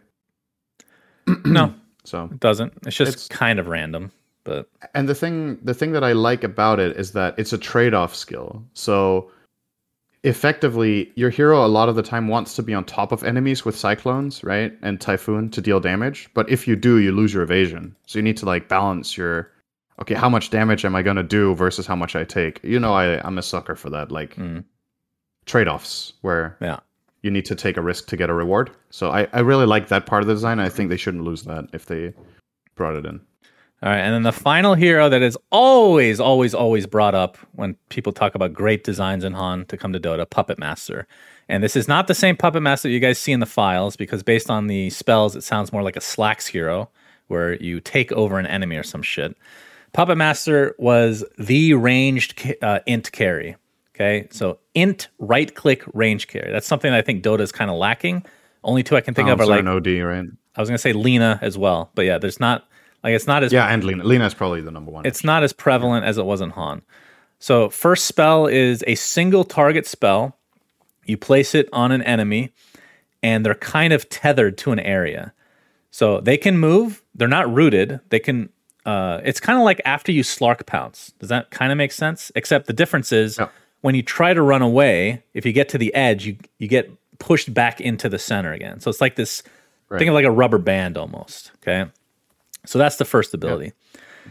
[1.45, 1.73] No,
[2.05, 2.73] So it doesn't.
[2.85, 4.11] It's just It's- kind of random,
[4.43, 7.57] but and the thing the thing that I like about it is that it's a
[7.57, 8.61] trade-off skill.
[8.73, 9.31] So
[10.23, 13.65] effectively your hero a lot of the time wants to be on top of enemies
[13.65, 14.73] with cyclones, right?
[14.81, 17.95] And typhoon to deal damage, but if you do, you lose your evasion.
[18.05, 19.51] So you need to like balance your
[20.01, 22.59] okay, how much damage am I going to do versus how much I take.
[22.63, 24.63] You know I I'm a sucker for that like Mm.
[25.45, 26.79] trade-offs where yeah.
[27.23, 28.69] You need to take a risk to get a reward.
[28.91, 30.59] So I I really like that part of the design.
[30.59, 32.13] I think they shouldn't lose that if they
[32.75, 33.19] brought it in.
[33.83, 37.75] All right, and then the final hero that is always, always, always brought up when
[37.89, 41.05] people talk about great designs in HoN to come to Dota, Puppet Master.
[41.49, 44.23] And this is not the same Puppet Master you guys see in the files because
[44.23, 46.89] based on the spells, it sounds more like a Slacks hero
[47.27, 49.35] where you take over an enemy or some shit.
[49.91, 53.57] Puppet Master was the ranged uh, int carry.
[53.95, 56.51] Okay, so int right click range carry.
[56.51, 58.25] That's something that I think Dota is kind of lacking.
[58.63, 60.25] Only two I can think of are like an OD, right?
[60.55, 62.67] I was gonna say Lina as well, but yeah, there's not
[63.03, 64.03] like it's not as Yeah, and Lina.
[64.03, 65.05] Lina is probably the number one.
[65.05, 66.81] it's not as prevalent as it was in HoN.
[67.39, 70.37] So, first spell is a single target spell.
[71.05, 72.53] You place it on an enemy,
[73.21, 75.33] and they're kind of tethered to an area.
[75.91, 77.03] So they can move.
[77.13, 77.99] They're not rooted.
[78.09, 78.49] They can.
[78.85, 81.13] Uh, it's kind of like after you Slark Pounce.
[81.19, 82.31] Does that kind of make sense?
[82.35, 83.49] Except the difference is Yeah.
[83.83, 86.89] When you try to run away, if you get to the edge, you you get
[87.19, 88.79] pushed back into the center again.
[88.79, 89.43] So it's like this.
[89.99, 91.51] Think of like a rubber band almost.
[91.57, 91.91] Okay.
[92.65, 93.73] So that's the first ability.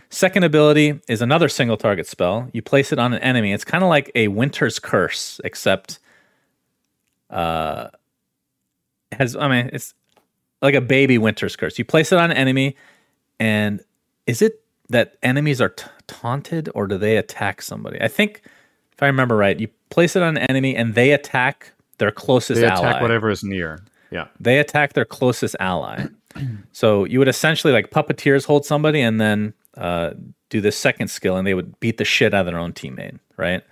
[0.09, 2.49] Second ability is another single target spell.
[2.55, 3.53] You place it on an enemy.
[3.53, 5.99] It's kind of like a Winter's Curse, except
[7.29, 7.89] uh
[9.13, 9.93] has I mean it's
[10.63, 11.79] like a baby Winter's Curse.
[11.79, 12.75] You place it on an enemy,
[13.39, 13.83] and
[14.27, 18.01] is it that enemies are t- taunted or do they attack somebody?
[18.01, 18.43] I think
[18.93, 22.61] if I remember right, you place it on an enemy and they attack their closest
[22.61, 22.89] they ally.
[22.89, 23.85] attack whatever is near.
[24.11, 24.27] Yeah.
[24.41, 26.07] They attack their closest ally.
[26.73, 30.11] so you would essentially like puppeteers hold somebody and then uh,
[30.51, 33.19] do this second skill, and they would beat the shit out of their own teammate,
[33.39, 33.63] right?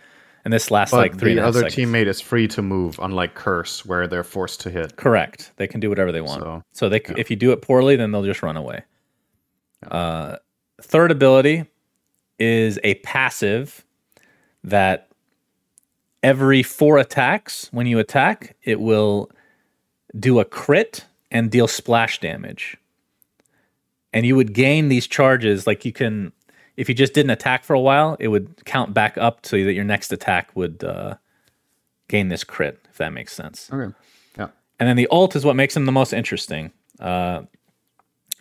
[0.43, 1.77] And this lasts But like three the and a half other seconds.
[1.91, 4.97] teammate is free to move, unlike Curse, where they're forced to hit.
[4.97, 5.53] Correct.
[5.57, 6.43] They can do whatever they want.
[6.43, 8.83] So, So, they, c if you do it poorly, then they'll just run away.
[9.87, 10.37] Uh,
[10.81, 11.67] third ability
[12.39, 13.85] is a passive
[14.65, 15.09] that
[16.23, 19.31] every four attacks, when you attack, it will
[20.19, 22.77] do a crit and deal splash damage.
[24.13, 26.33] And you would gain these charges like you can
[26.81, 29.75] if you just didn't attack for a while, it would count back up so that
[29.75, 31.17] your next attack would uh,
[32.09, 33.69] gain this crit, if that makes sense.
[33.71, 33.95] Okay.
[34.39, 34.49] Yeah.
[34.79, 36.73] And then the ult is what makes him the most interesting.
[36.99, 37.43] Uh,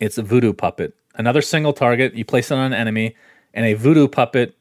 [0.00, 0.94] it's a voodoo puppet.
[1.16, 3.14] Another single target, you place it on an enemy,
[3.52, 4.56] and a voodoo puppet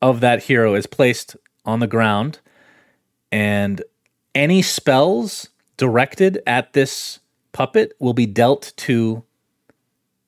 [0.00, 1.36] of that hero is placed
[1.70, 2.40] on the ground.
[3.32, 3.82] And
[4.34, 7.20] any spells directed at this
[7.52, 9.24] puppet will be dealt to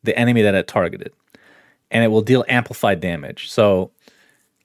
[0.02, 1.12] the enemy that it targeted.
[1.90, 3.50] And it will deal amplified damage.
[3.50, 3.90] So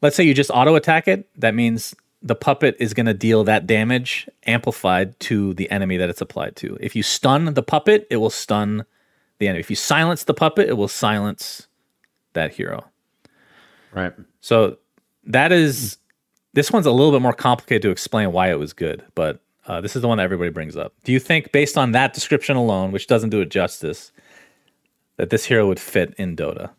[0.02, 1.28] let's say you just auto attack it.
[1.36, 6.10] That means the puppet is going to deal that damage amplified to the enemy that
[6.10, 6.78] it's applied to.
[6.80, 8.86] If you stun the puppet, it will stun
[9.40, 9.60] the enemy.
[9.60, 11.68] If you silence the puppet, it will silence
[12.34, 12.86] that hero.
[13.92, 14.14] Right.
[14.42, 14.78] So
[15.26, 15.98] that is
[16.54, 19.82] this one's a little bit more complicated to explain why it was good, but uh,
[19.82, 20.94] this is the one that everybody brings up.
[21.04, 24.12] Do you think, based on that description alone, which doesn't do it justice,
[25.18, 26.72] that this hero would fit in Dota?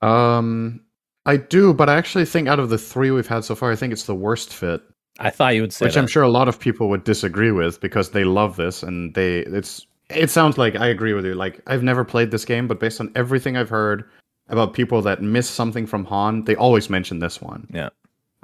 [0.00, 0.80] Um,
[1.26, 3.76] I do, but I actually think out of the three we've had so far, I
[3.76, 4.82] think it's the worst fit.
[5.18, 6.00] I thought you would say which that.
[6.00, 9.40] I'm sure a lot of people would disagree with because they love this and they
[9.40, 11.34] it's it sounds like I agree with you.
[11.34, 14.04] Like I've never played this game, but based on everything I've heard
[14.52, 17.66] about people that miss something from HoN, they always mention this one.
[17.72, 17.88] Yeah.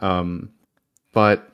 [0.00, 0.50] Um,
[1.12, 1.52] but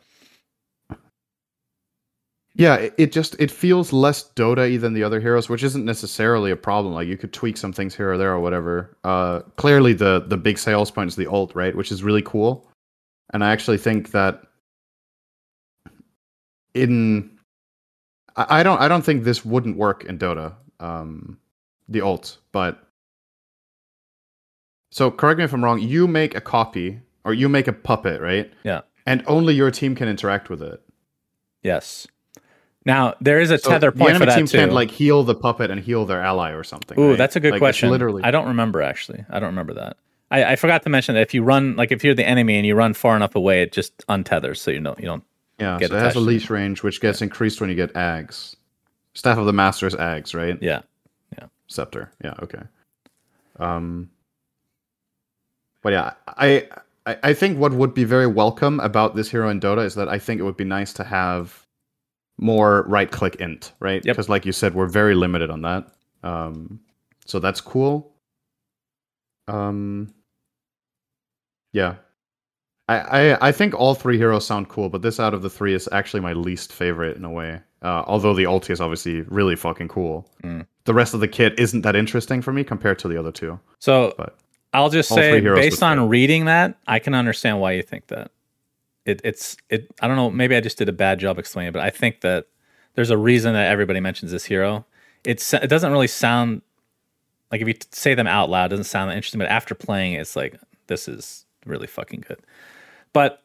[2.55, 6.53] yeah, it, it just it feels less Dota than the other heroes, which isn't necessarily
[6.53, 6.95] a problem.
[6.95, 8.97] Like you could tweak some things here or there or whatever.
[9.03, 12.71] Uh, clearly the the big sales point is the ult, right, which is really cool.
[13.33, 14.45] And I actually think that
[16.75, 17.39] in
[18.37, 21.39] I, I don't I don't think this wouldn't work in Dota, um,
[21.89, 22.84] the ult, but
[24.95, 25.81] so correct me if I'm wrong.
[25.81, 28.53] You make a copy or you make a puppet, right?
[28.63, 28.83] Yeah.
[29.07, 30.81] And only your team can interact with it.
[31.65, 32.07] Yes.
[32.87, 34.59] Now there is a So tether the point for enemy that team too.
[34.59, 36.97] can't like heal the puppet and heal their ally or something.
[36.97, 37.19] Ooh, right?
[37.19, 37.91] that's a good Like, question.
[37.91, 39.25] Literally, I don't remember actually.
[39.29, 39.97] I don't remember that.
[40.31, 42.65] I, I forgot to mention that if you run, like if you're the enemy and
[42.65, 45.25] you run far enough away, it just untethers, so you know you don't.
[45.59, 45.77] yeah.
[45.79, 48.55] get So it has a leash range, which gets increased when you get Ags.
[49.15, 50.57] Staff of the Master's is Ags, right?
[50.63, 50.83] Yeah,
[51.37, 51.47] yeah.
[51.67, 52.13] Scepter.
[52.23, 52.35] Yeah.
[52.43, 52.63] Okay.
[53.59, 54.11] Um.
[55.85, 56.67] But yeah, I,
[57.07, 60.09] I I think what would be very welcome about this hero in Dota is that
[60.09, 61.65] I think it would be nice to have
[62.39, 64.05] more right click int, right?
[64.05, 64.17] Yep.
[64.17, 65.87] Because like you said, we're very limited on that.
[66.25, 66.81] Um.
[67.27, 68.13] So that's cool.
[69.47, 70.13] Um.
[71.73, 71.97] Yeah.
[72.87, 75.73] I, I, I think all three heroes sound cool, but this out of the three
[75.75, 77.61] is actually my least favorite in a way.
[77.83, 80.31] Uh, although the ulti is obviously really fucking cool.
[80.43, 80.67] Mm.
[80.85, 83.59] The rest of the kit isn't that interesting for me compared to the other two.
[83.81, 84.39] So But
[84.75, 86.09] I'll just all say, based on fit.
[86.09, 88.31] reading that, I can understand why you think that.
[89.07, 89.87] It, it's it.
[90.01, 90.31] I don't know.
[90.31, 92.47] Maybe I just did a bad job explaining, it, but I think that
[92.95, 94.85] there's a reason that everybody mentions this hero.
[95.25, 96.63] It's it doesn't really sound
[97.53, 99.39] like if you say them out loud, it doesn't sound that interesting.
[99.39, 102.41] But after playing, it's like this is really fucking good.
[103.13, 103.43] But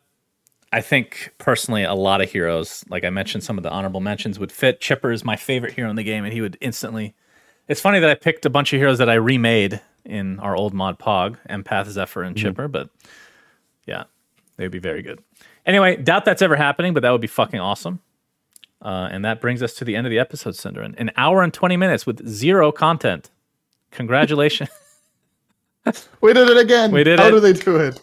[0.72, 4.40] I think personally, a lot of heroes, like I mentioned, some of the honorable mentions
[4.40, 4.82] would fit.
[4.82, 7.16] Chipper is my favorite hero in the game, and he would instantly.
[7.68, 10.74] It's funny that I picked a bunch of heroes that I remade in our old
[10.74, 12.90] mod Pog, Empath, Zephyr, and Chipper, but
[13.86, 14.04] yeah,
[14.58, 15.22] they would be very good.
[15.66, 18.00] Anyway, doubt that's ever happening, but that would be fucking awesome.
[18.82, 20.96] Uh, and that brings us to the end of the episode, SyndereN.
[20.98, 23.30] An hour and 20 minutes with zero content.
[23.92, 24.70] Congratulations.
[26.22, 26.92] we did it again.
[26.92, 27.32] We did How it.
[27.32, 28.00] do they do it?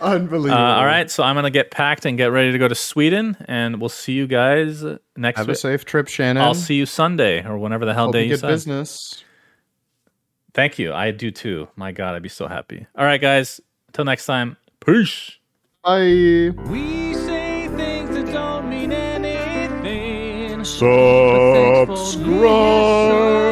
[0.00, 0.62] Unbelievable.
[0.62, 3.34] Uh, all right, so I'm gonna get packed and get ready to go to Sweden,
[3.46, 4.84] and we'll see you guys
[5.16, 5.56] next Have a week.
[5.58, 6.42] safe trip, Shannon.
[6.42, 8.48] I'll see you Sunday or whenever the hell Hope day you you get said.
[8.48, 9.24] business.
[10.56, 10.94] Thank you.
[10.94, 11.68] I do too.
[11.76, 12.86] My God, I'd be so happy.
[12.96, 13.60] All right, guys.
[13.88, 14.56] Until next time.
[14.80, 15.32] Peace.
[15.84, 16.50] Bye.
[16.70, 20.56] We say things that don't mean anything.
[20.56, 22.26] But thanks for listening.
[22.26, 23.45] Subscribe.